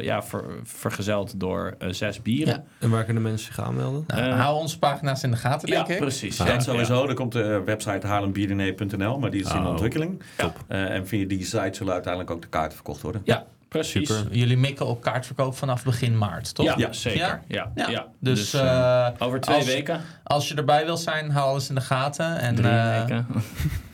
[0.00, 2.54] ja, ver- vergezeld door zes bieren.
[2.54, 2.64] Ja.
[2.78, 4.04] en waar kunnen mensen zich aanmelden?
[4.06, 5.98] Nou, Eh, hou onze pagina's in de gaten, Ja, denk ik.
[5.98, 6.36] precies.
[6.36, 7.08] Ja, Ja, sowieso.
[7.08, 9.68] Er komt de website haarlembierdiné.nl, maar die is in Oh.
[9.68, 10.22] ontwikkeling.
[10.38, 10.52] Ja.
[10.68, 13.20] Eh, en via die site zullen uiteindelijk ook de kaarten verkocht worden.
[13.24, 14.08] Ja, precies.
[14.08, 14.36] Super.
[14.36, 16.66] Jullie mikken op kaartverkoop vanaf begin maart, toch?
[16.66, 16.92] Ja, Ja.
[16.92, 17.18] zeker.
[17.20, 17.40] Ja?
[17.48, 17.88] Ja, Ja.
[17.90, 18.06] ja.
[18.20, 21.74] Dus, eh, eh, over twee als- weken, als je erbij wil zijn, hou alles in
[21.74, 22.38] de gaten.
[22.38, 23.26] En, drie eh, weken.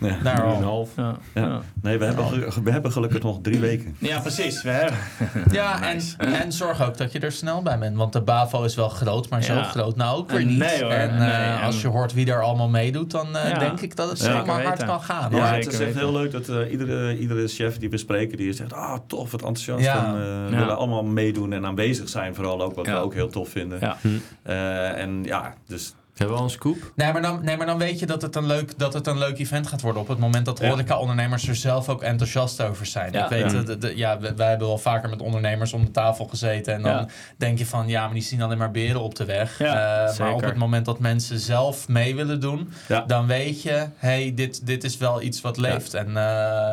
[0.01, 0.17] Ja.
[0.35, 0.91] Drieënhalf.
[0.97, 1.43] Ja, Ja.
[1.43, 1.61] ja.
[1.83, 3.97] Nee, we hebben, we hebben gelukkig nog drie weken.
[3.99, 4.63] ja, precies.
[4.63, 4.99] We hebben.
[5.59, 6.15] Ja, Nice.
[6.19, 7.97] en, en zorg ook dat je er snel bij bent.
[7.97, 9.63] Want de BAVO is wel groot, maar zo Ja.
[9.63, 10.59] groot nou ook weer niet.
[10.59, 13.49] nee hoor, en nee, eh, en- als je hoort wie er allemaal meedoet, dan eh,
[13.51, 13.59] Ja.
[13.59, 14.87] denk ik dat het Zeker zomaar hard weten.
[14.87, 15.31] kan gaan.
[15.35, 15.99] Ja, het is echt weten.
[16.01, 19.41] heel leuk dat eh, iedere, iedere chef die we spreken, die zegt, ah tof, wat
[19.41, 19.68] enthousiast.
[19.77, 20.07] Ja.
[20.07, 20.59] En, eh, Ja.
[20.59, 22.93] willen allemaal meedoen en aanwezig zijn, vooral ook, wat Ja.
[22.93, 23.79] we ook heel tof vinden.
[23.81, 23.97] Ja.
[24.43, 26.93] Eh, en ja, dus Hebben we al een scoop?
[26.95, 29.19] Nee maar, dan, nee, maar dan weet je dat het, een leuk, dat het een
[29.19, 30.03] leuk event gaat worden.
[30.03, 30.69] Op het moment dat Ja.
[30.69, 33.13] horeca-ondernemers er zelf ook enthousiast over zijn.
[33.13, 33.23] Ja.
[33.25, 33.59] Ik weet, Ja.
[33.59, 36.75] eh, de, de- ja, wij hebben wel vaker met ondernemers om de tafel gezeten.
[36.75, 37.07] En dan Ja.
[37.37, 39.59] denk je van, ja, maar die zien alleen maar beren op de weg.
[39.59, 43.05] Ja, Eh, maar op het moment dat mensen zelf mee willen doen, Ja.
[43.07, 45.95] dan weet je, hey, dit, dit is wel iets wat leeft.
[45.95, 46.13] En eh,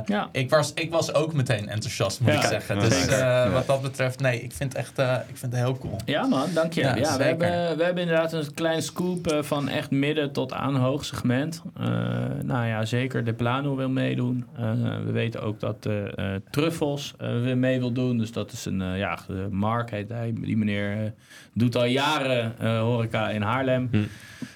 [0.06, 0.30] Ja.
[0.32, 2.80] ik, was, ik was ook meteen enthousiast, moet Ja, ik zeggen.
[2.80, 3.06] Dus
[3.54, 5.96] wat dat betreft, nee, ik vind, echt, eh, ik vind het heel cool.
[6.06, 6.82] Ja man, dank je.
[6.82, 10.54] Ja, Ja, we, hebben, we hebben inderdaad een klein scoop eh, van echt midden tot
[10.54, 11.62] aan hoog segment.
[11.78, 11.86] Eh,
[12.44, 14.46] nou ja, zeker de Plano wil meedoen.
[14.56, 14.72] Eh,
[15.06, 18.18] we weten ook dat eh eh, Truffels eh, weer mee wil doen.
[18.18, 20.34] Dus dat is een, eh, ja, de Mark heet hij.
[20.42, 21.12] Die meneer eh,
[21.54, 23.88] doet al jaren eh, horeca in Haarlem.
[23.92, 23.98] Hm.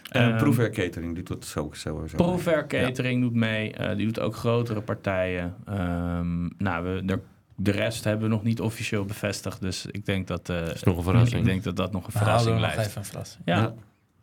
[0.09, 2.15] en Ehm, Proefwerk Catering doet dat zo, sowieso.
[2.15, 3.73] Proefwerk Catering doet mee.
[3.73, 5.55] Eh, die doet ook grotere partijen.
[5.65, 7.19] Ehm, nou, we, de,
[7.55, 9.61] de rest hebben we nog niet officieel bevestigd.
[9.61, 11.39] Dus ik denk dat, eh, is nog een verrassing.
[11.41, 12.87] Ik denk dat dat nog een verrassing nog blijft.
[12.89, 13.41] even een verrassing.
[13.45, 13.57] Ja.
[13.57, 13.73] Ja.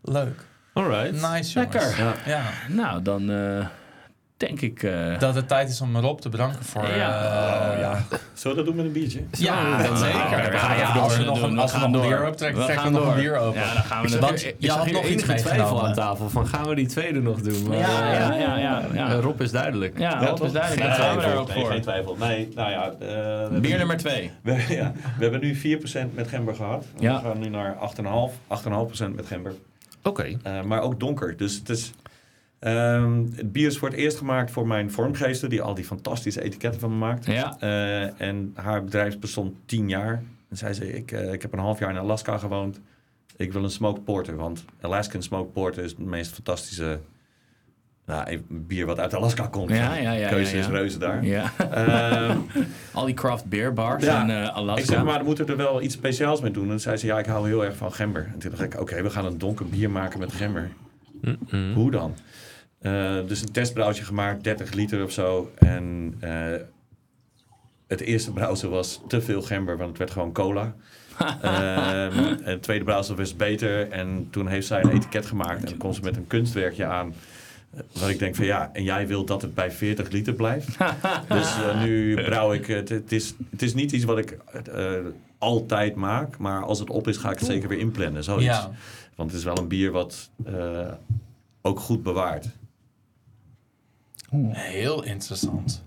[0.08, 0.40] Leuk.
[0.72, 1.12] Alright.
[1.32, 1.80] Nice, Lekker.
[1.80, 1.96] jongens.
[1.98, 2.12] Ja.
[2.26, 2.42] Ja.
[2.68, 3.66] Nou, dan eh,
[4.36, 4.82] denk ik...
[4.82, 6.86] eh, Dat het tijd is om Rob te bedanken voor...
[6.88, 7.22] Ja.
[7.22, 8.02] eh, Oh, ja.
[8.34, 9.20] Zullen we dat doen met een biertje?
[9.30, 10.52] Ja, dan zeker.
[10.78, 12.16] Ja, als we nog een, We als we gaan nog een door.
[12.18, 13.32] bier open trekken, We trekken we gaan nog een door.
[13.32, 13.60] bier open.
[13.60, 16.46] Ja, dan gaan we Want ik je had nog iets enige twijfel aan tafel van
[16.46, 17.68] gaan we die tweede nog doen?
[17.68, 19.12] Maar, Ja, ja, ja, ja, ja.
[19.14, 19.98] Rob is duidelijk.
[19.98, 20.82] Ja, dat is duidelijk.
[20.86, 21.70] Daar gaan we er ook nee, voor.
[21.70, 22.16] geen twijfel.
[22.20, 22.84] Nee, nou ja.
[23.00, 24.30] eh, Bier nu- nummer twee.
[24.42, 25.78] We, ja, we hebben nu
[26.10, 26.84] 4% met gember gehad.
[26.98, 27.22] Ja.
[27.22, 27.78] We gaan nu naar 8,5%,
[29.08, 29.52] 8,5% met gember.
[30.06, 30.36] Oké.
[30.42, 31.36] Eh, maar ook donker.
[31.36, 31.92] Dus het is...
[32.58, 35.48] ehm, het bier is voor het eerst gemaakt voor mijn vormgeester...
[35.48, 37.26] die al die fantastische etiketten van me maakt.
[37.26, 37.56] Ja.
[37.60, 40.22] Eh, en haar bedrijf bestond 10 jaar.
[40.48, 42.80] En zei ze, ik, eh, ik heb een half jaar in Alaska gewoond.
[43.36, 44.36] Ik wil een smoked porter.
[44.36, 47.00] Want Alaskan smoked porter is het meest fantastische...
[48.06, 49.70] Nou, even bier wat uit Alaska komt.
[49.70, 51.24] Ja, ja, ja, Keuze ja, is reuze daar.
[51.24, 51.52] Ja.
[51.70, 52.38] Ehm,
[52.92, 54.22] Al die craft beer bars Ja.
[54.22, 54.80] in eh, Alaska.
[54.80, 56.62] ik zeg maar, dan moeten we er wel iets speciaals mee doen.
[56.62, 58.30] En toen zei ze, ja, ik hou heel erg van gember.
[58.32, 60.70] En toen dacht ik, oké, we gaan een donker bier maken met gember.
[61.74, 62.14] Hoe dan?
[62.78, 65.50] Eh, dus een testbrouwtje gemaakt, 30 liter of zo.
[65.54, 66.30] En eh,
[67.86, 70.74] het eerste brouwsel was te veel gember, want het werd gewoon cola.
[71.42, 73.90] Ehm, en het tweede brouwsel was beter.
[73.90, 75.62] En toen heeft zij een etiket gemaakt.
[75.62, 77.14] En dan kon ze met een kunstwerkje aan.
[77.76, 80.78] Eh, Waar ik denk van ja, en jij wilt dat het bij 40 liter blijft.
[81.28, 82.88] dus eh, nu brouw ik het.
[82.88, 84.38] Het is, het is niet iets wat ik
[84.72, 84.92] eh,
[85.38, 86.38] altijd maak.
[86.38, 88.24] Maar als het op is, ga ik het zeker weer inplannen.
[88.24, 88.44] Zoiets.
[88.44, 88.70] Ja.
[89.14, 90.92] Want het is wel een bier wat eh,
[91.62, 92.48] ook goed bewaart.
[94.50, 95.84] Heel interessant.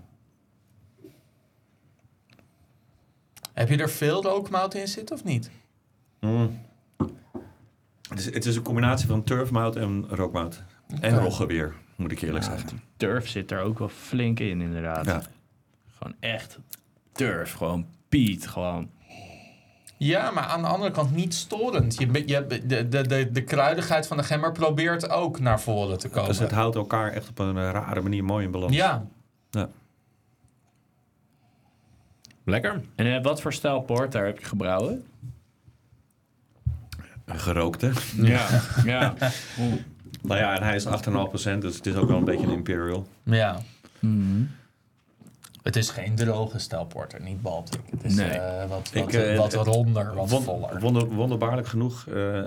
[3.52, 5.50] Heb je er veel rookmout in zitten of niet?
[6.20, 6.60] Mm.
[8.08, 10.62] Het, is, het is een combinatie van turfmout en rookmout.
[11.00, 11.22] En Oké.
[11.22, 12.80] rogge weer, moet ik eerlijk zeggen.
[12.96, 15.06] Durf zit er ook wel flink in, inderdaad.
[15.06, 15.22] Ja.
[15.98, 16.58] Gewoon echt
[17.12, 17.52] durf.
[17.52, 18.90] Gewoon speed gewoon.
[19.96, 21.98] Ja, maar aan de andere kant niet storend.
[21.98, 26.08] Je, je, de, de, de, de kruidigheid van de gember probeert ook naar voren te
[26.08, 26.28] komen.
[26.28, 28.74] Dus het houdt elkaar echt op een eh, rare manier mooi in balans.
[28.74, 29.06] ja,
[32.44, 32.80] Lekker.
[32.94, 35.06] En eh, wat voor stijl porter heb je gebrouwen?
[37.26, 37.92] Gerookte.
[38.16, 38.48] Ja,
[38.84, 39.14] ja.
[40.22, 43.06] Nou ja, en hij is 8,5%, dus het is ook wel een beetje een imperial.
[43.22, 43.60] ja.
[43.98, 44.42] Mhm.
[45.62, 47.80] Het is geen droge stelporter, niet Baltic.
[47.90, 48.28] Het is Nee.
[48.30, 50.80] eh, wat, Ik, wat, eh, wat ronder, wat Won- voller.
[50.80, 52.40] wonder, wonderbaarlijk genoeg eh,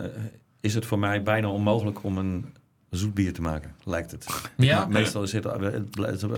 [0.61, 2.53] is het voor mij bijna onmogelijk om een
[2.89, 4.25] zoet bier te maken, lijkt het.
[4.57, 4.85] Ja?
[4.85, 5.45] Meestal is het,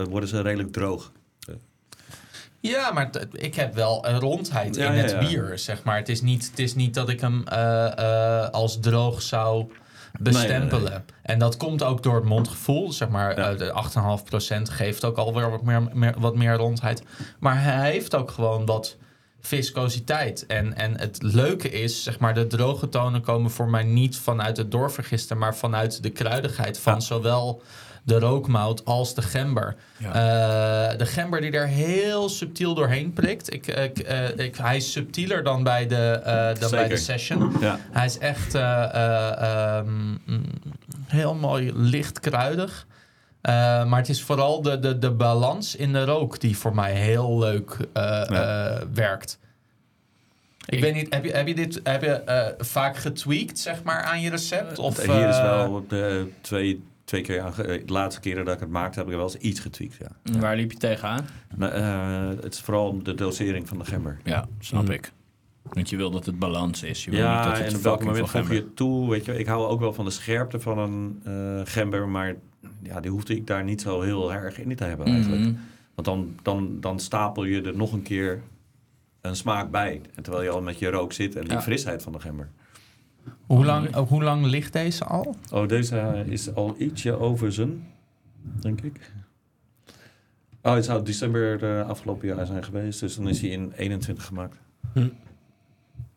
[0.10, 1.12] worden ze redelijk droog.
[2.60, 5.20] Ja, maar t- ik heb wel een rondheid Ja, in ja, het ja.
[5.20, 5.98] bier, zeg maar.
[5.98, 7.98] Het is niet, het is niet dat ik hem eh,
[8.44, 9.72] eh, als droog zou
[10.20, 10.92] bestempelen.
[10.92, 12.92] Nee, En dat komt ook door het mondgevoel.
[12.92, 13.50] Zeg maar, Ja.
[13.52, 17.04] eh, de 8,5% geeft ook alweer wat meer, meer, wat meer rondheid.
[17.40, 18.96] Maar hij heeft ook gewoon wat
[19.42, 20.46] viscositeit.
[20.46, 24.58] En, en het leuke is, zeg maar, de droge tonen komen voor mij niet vanuit
[24.58, 27.00] het doorvergisten, maar vanuit de kruidigheid van Ja.
[27.00, 27.62] zowel
[28.06, 29.76] de rookmout als de gember.
[30.00, 30.12] Eh,
[30.98, 33.54] de gember die er heel subtiel doorheen prikt.
[33.54, 37.54] Ik, ik, eh, ik, hij is subtieler dan bij de, eh, dan bij de session.
[37.60, 40.14] Ja, Hij is echt eh, eh, ehm,
[41.06, 42.88] heel mooi licht kruidig.
[43.42, 47.40] Maar het is vooral de, de, de balans in de rook die voor mij heel
[47.40, 47.78] leuk
[48.94, 49.40] werkt.
[50.66, 54.04] Ik, Ik- weet niet, heb je, heb je dit heb je, vaak getweakt zeg maar,
[54.04, 54.80] aan je recept?
[54.80, 58.54] Of, hier is wel de twee, twee keer, aan ge- eh, de laatste keren dat
[58.54, 59.98] ik het maakte, heb ik er wel eens iets getweakt.
[60.24, 60.40] Ja.
[60.40, 61.26] Waar liep je tegenaan?
[61.56, 64.20] Nou, eh, het is vooral de dosering van de gember.
[64.24, 64.92] Ja, snap Mhm.
[64.92, 65.12] ik.
[65.64, 67.04] Want je wil dat het balans is.
[67.06, 69.10] Je wil niet Ja, dat het en op welk moment voeg je toe?
[69.10, 72.36] Weet je, ik hou ook wel van de scherpte van een eh, gember, maar
[72.84, 75.42] ja, die hoefde ik daar niet zo heel erg in te hebben eigenlijk.
[75.42, 75.54] Mhm.
[75.96, 78.42] Want dan, dan, dan stapel je er nog een keer
[79.22, 80.02] een smaak bij.
[80.16, 81.62] En terwijl je al met je rook zit en die Ja.
[81.62, 82.50] frisheid van de gember.
[83.46, 85.36] Hoe, lang, hoe lang ligt deze al?
[85.52, 87.88] Oh, deze eh, is al ietsje over zijn,
[88.60, 89.12] denk ik.
[90.62, 93.00] Oh, het zou december eh, afgelopen jaar zijn geweest.
[93.00, 94.58] Dus dan is hij in 21 gemaakt.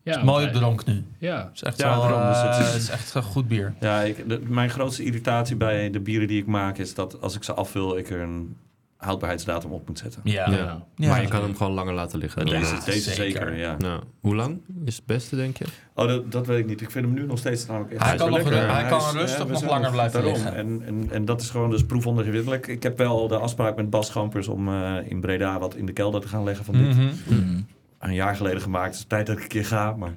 [0.03, 1.03] Ja, Mooi op dronk nu.
[1.17, 1.43] Ja.
[1.45, 3.47] Het is echt, Ja, wel, daarom, dus eh, het is- het is echt een goed
[3.47, 3.73] bier.
[3.79, 6.77] Ja, ik, de- mijn grootste irritatie bij de bieren die ik maak...
[6.77, 8.55] is dat als ik ze afvul, ik er een
[8.99, 10.21] houdbaarheidsdatum op moet zetten.
[10.23, 10.49] Ja.
[10.51, 10.83] Ja.
[10.95, 11.09] Ja.
[11.09, 12.45] Maar je kan hem gewoon langer laten liggen.
[12.45, 13.13] Deze, deze zeker.
[13.13, 13.75] zeker, ja.
[13.77, 15.65] Nou, hoe lang is het beste, denk je?
[15.95, 16.81] Oh, dat, dat weet ik niet.
[16.81, 19.11] Ik vind hem nu nog steeds namelijk echt Hij kan nog hij En kan is-
[19.11, 20.33] rustig nog langer blijven daarom.
[20.41, 20.55] liggen.
[20.55, 22.67] En, en, en dat is gewoon dus proefondergewinnelijk.
[22.67, 25.93] Ik heb wel de afspraak met Bas Schampers om eh, in Breda wat in de
[25.93, 26.95] kelder te gaan leggen van dit.
[26.95, 27.07] Mhm.
[27.27, 27.61] Mhm.
[27.99, 28.85] Een jaar geleden gemaakt.
[28.91, 30.13] Het is tijd dat ik een keer ga, maar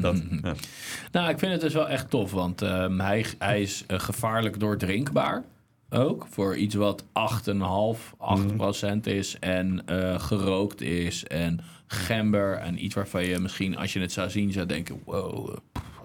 [0.00, 0.22] dat...
[0.42, 0.54] Ja.
[1.12, 4.60] Nou, ik vind het dus wel echt tof, want ehm, hij, hij is eh, gevaarlijk
[4.60, 5.44] doordrinkbaar.
[5.90, 7.08] Ook voor iets wat 8,5,
[8.18, 12.54] 8 procent is en eh, gerookt is en gember.
[12.56, 15.56] En iets waarvan je misschien, als je het zou zien, zou denken: wow,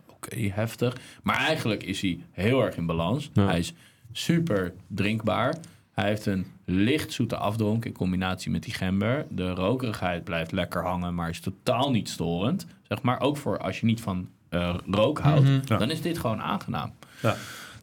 [0.08, 0.96] oké, heftig.
[1.24, 3.30] Maar eigenlijk is hij heel erg in balans.
[3.34, 3.46] Ja.
[3.46, 3.74] Hij is
[4.12, 5.56] super drinkbaar.
[5.92, 9.26] Hij heeft een licht zoete afdronk in combinatie met die gember.
[9.30, 12.66] De rokerigheid blijft lekker hangen, maar is totaal niet storend.
[12.88, 15.60] Zeg maar ook voor als je niet van eh, rook houdt, Mhm.
[15.66, 15.78] Ja.
[15.78, 16.94] dan is dit gewoon aangenaam.
[17.22, 17.36] Ja.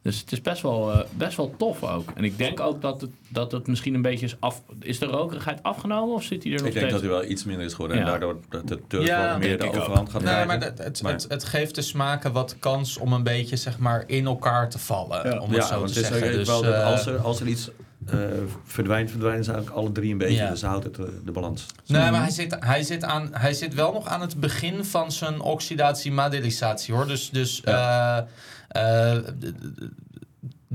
[0.03, 2.11] Dus het is best wel, eh, best wel tof ook.
[2.15, 4.61] En ik denk ook dat het, dat het misschien een beetje is af...
[4.79, 7.01] Is de rokerigheid afgenomen of zit hij er nog Ik denk steeds?
[7.01, 7.97] dat hij wel iets minder is geworden.
[7.97, 8.03] Ja.
[8.03, 10.47] En daardoor dat de turf Ja, wat meer de denk ik overhand gaat Nee, krijgen.
[10.59, 13.77] maar het, het, Maar- het, het geeft de smaken wat kans om een beetje zeg
[13.77, 15.29] maar, in elkaar te vallen.
[15.29, 15.39] Ja.
[15.39, 16.31] Om het ja, zo te het is zeggen.
[16.31, 17.69] Dus, wel dat eh, als, er, als er iets
[18.05, 18.19] eh,
[18.63, 20.35] verdwijnt, verdwijnen ze eigenlijk alle drie een beetje.
[20.35, 20.49] Ja.
[20.49, 20.95] Dus houdt het
[21.25, 21.65] de balans.
[21.85, 25.11] Nee, maar hij zit, hij, zit aan, hij zit wel nog aan het begin van
[25.11, 27.07] zijn oxidatie-madelisatie hoor.
[27.07, 27.61] Dus, dus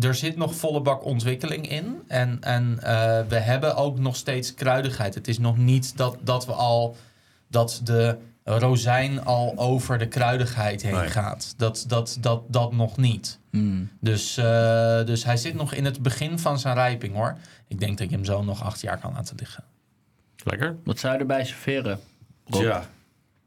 [0.01, 2.03] er zit nog volle bak ontwikkeling in.
[2.09, 5.15] En, en eh, we hebben ook nog steeds kruidigheid.
[5.15, 6.97] Het is nog niet dat, dat we al
[7.49, 11.09] dat de rozijn al over de kruidigheid heen Nee.
[11.09, 11.55] gaat.
[11.57, 13.39] Dat, dat, dat, dat nog niet.
[13.51, 13.91] Hmm.
[14.01, 17.37] Dus, eh, dus hij zit nog in het begin van zijn rijping hoor.
[17.69, 19.65] Ik denk dat je hem zo nog acht jaar kan laten liggen.
[20.45, 20.77] Lekker.
[20.85, 22.01] Wat zou je erbij serveren?
[22.47, 22.63] Rob?
[22.63, 22.87] Ja,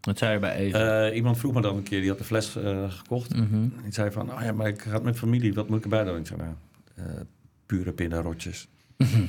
[0.01, 1.05] Wat zou je eten?
[1.09, 3.35] eh, iemand vroeg me dan een keer, die had de fles eh, gekocht.
[3.35, 3.67] Mhm.
[3.83, 6.03] Die zei van, oh ja, maar ik ga het met familie, wat moet ik erbij
[6.03, 6.17] doen?
[6.17, 6.53] Ik zei, nou,
[6.95, 7.21] eh,
[7.65, 8.67] pure pindarotjes.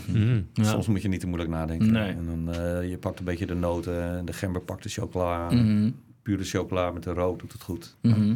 [0.07, 0.47] Mm.
[0.53, 0.65] Ja.
[0.65, 1.93] Soms moet je niet te moeilijk nadenken.
[1.93, 2.11] Nee.
[2.13, 5.51] En dan eh, je pakt een beetje de noten, en de gember pakt de chocola.
[5.51, 5.91] Mhm.
[6.23, 7.97] Pure chocola met de rook doet het goed.
[8.03, 8.35] Mhm.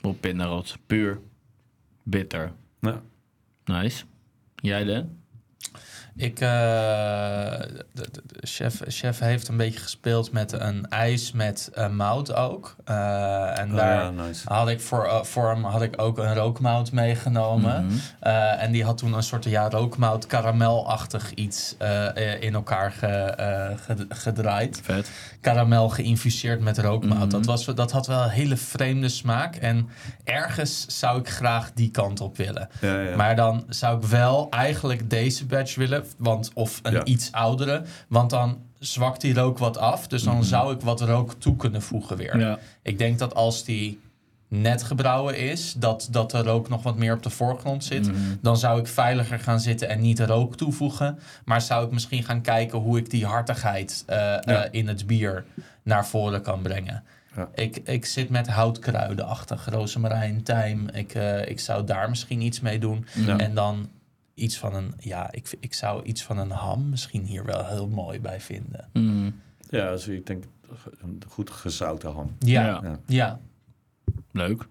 [0.00, 0.78] Op pindarots.
[0.86, 1.18] Puur.
[2.02, 2.52] Bitter.
[2.80, 3.02] Ja.
[3.64, 4.04] Nice.
[4.54, 5.04] Jij de?
[6.16, 6.48] Ik, eh,
[7.92, 8.08] de,
[8.40, 12.76] chef, chef heeft een beetje gespeeld met een ijs met eh, mout ook.
[12.84, 14.52] Eh, en Oh, daar ja, nice.
[14.52, 17.84] had ik voor, voor hem had ik ook een rookmout meegenomen.
[17.86, 17.94] Mhm.
[18.58, 21.76] En die had toen een soort ja, rookmout karamelachtig iets
[22.40, 23.34] in elkaar ge,
[23.84, 24.80] ged- gedraaid.
[24.84, 25.10] Vet.
[25.40, 27.18] Karamel geïnfuseerd met rookmout.
[27.18, 27.28] Mhm.
[27.28, 29.56] dat, was, dat had wel een hele vreemde smaak.
[29.56, 29.88] En
[30.24, 32.68] ergens zou ik graag die kant op willen.
[32.80, 33.16] Ja, ja.
[33.16, 37.04] Maar dan zou ik wel eigenlijk deze batch willen, want, of een Ja.
[37.04, 37.82] iets oudere.
[38.08, 40.06] Want dan zwakt die rook wat af.
[40.06, 42.38] Dus dan zou ik wat rook toe kunnen voegen weer.
[42.38, 42.58] Ja.
[42.82, 44.00] Ik denk dat als die
[44.48, 48.06] net gebrouwen is, dat, dat de rook nog wat meer op de voorgrond zit.
[48.06, 48.16] Mhm.
[48.40, 51.18] Dan zou ik veiliger gaan zitten en niet rook toevoegen.
[51.44, 55.44] Maar zou ik misschien gaan kijken hoe ik die hartigheid eh, eh, in het bier
[55.82, 57.02] naar voren kan brengen.
[57.36, 57.48] Ja.
[57.54, 60.88] Ik, ik zit met houtkruidenachtig, rozemarijn, tijm.
[60.88, 63.06] Ik, eh, ik zou daar misschien iets mee doen.
[63.26, 63.38] Ja.
[63.38, 63.88] En dan
[64.40, 67.88] iets van een, ja, ik, ik zou iets van een ham misschien hier wel heel
[67.88, 68.88] mooi bij vinden.
[68.92, 69.30] Mhm.
[69.70, 70.44] ja, dus ik denk
[71.00, 72.36] een goed gezouten ham.
[72.38, 72.80] Ja, Ja.
[72.82, 72.98] ja.
[73.06, 73.40] Ja.
[74.32, 74.66] Leuk.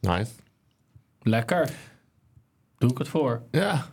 [0.00, 0.32] Nice.
[1.22, 1.70] Lekker.
[2.78, 3.42] Doe ik het voor.
[3.50, 3.86] Ja.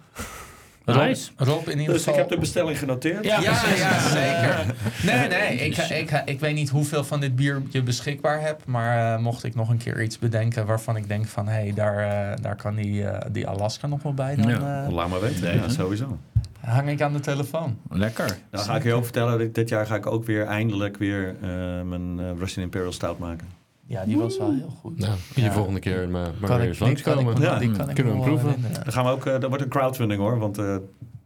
[0.96, 1.30] Nice.
[1.36, 3.26] Rob, Rob in ieder Dus ik heb de bestelling genoteerd.
[3.26, 4.66] Ja, Ja, zeker.
[5.04, 8.66] Nee, nee, ik, ik, ik weet niet hoeveel van dit bier je beschikbaar hebt.
[8.66, 11.48] Maar eh, mocht ik nog een keer iets bedenken waarvan ik denk van...
[11.48, 11.98] hé, hey, daar,
[12.32, 14.36] eh, daar kan die, eh, die Alaska nog wel bij.
[14.36, 14.84] Dan Ja.
[14.86, 15.56] eh, Laat maar weten.
[15.56, 16.18] Ja, sowieso.
[16.60, 17.78] hang ik aan de telefoon.
[17.90, 18.38] Lekker.
[18.52, 21.36] Dan ga ik je ook vertellen, dat dit jaar ga ik ook weer eindelijk weer
[21.42, 21.48] eh,
[21.82, 23.48] mijn Russian Imperial Stout maken.
[23.88, 25.00] Ja, die was wel heel goed.
[25.00, 25.54] Nou, kun je Ja.
[25.56, 27.42] volgende keer maar, maar Kan weer eens die kan ik, langskomen.
[27.42, 27.60] Ja.
[27.60, 28.62] die kan ik Kunnen we hem proeven?
[28.84, 30.82] Dan gaan we ook, eh, dat wordt een crowdfunding hoor, want eh, het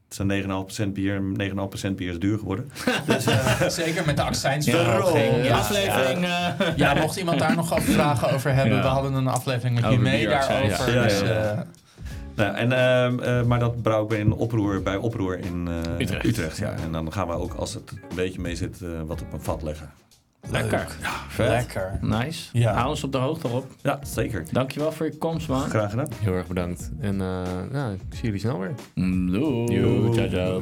[0.07, 1.21] zijn 9,5% bier.
[1.21, 2.71] 9,5% bier is duur geworden.
[3.67, 5.35] Zeker met de Ja, accijnsverhoging.
[5.35, 5.43] ja.
[5.43, 6.23] Ja, Aflevering.
[6.25, 8.75] eh, Ja, mocht iemand daar nog over vragen over hebben.
[8.75, 8.81] Ja.
[8.81, 10.77] We hadden een aflevering met Over bieraccijns.
[10.77, 10.93] daarover.
[10.95, 11.51] Ja, ja, dus, ja.
[11.51, 11.59] eh,
[12.35, 16.25] Nou, en, ehm, eh, maar dat brouw ik in oproer, bij oproer in eh, Utrecht.
[16.25, 16.57] Utrecht.
[16.57, 16.71] ja.
[16.83, 19.41] En dan gaan we ook, als het een beetje mee zit, eh, wat op een
[19.41, 19.89] vat leggen.
[20.49, 20.87] Lekker.
[21.27, 21.47] Vet.
[21.47, 21.99] lekker.
[22.01, 22.49] Nice.
[22.53, 22.73] Ja.
[22.73, 23.65] Hou ons op de hoogte op.
[23.81, 24.43] Ja, zeker.
[24.51, 25.69] Dankjewel voor je komst, man.
[25.69, 26.07] Graag gedaan.
[26.19, 26.91] Heel erg bedankt.
[26.99, 28.73] En eh, ja, ik zie jullie snel weer.
[28.95, 29.79] Mm, Doei.
[29.79, 30.61] Yo, ciao, ciao.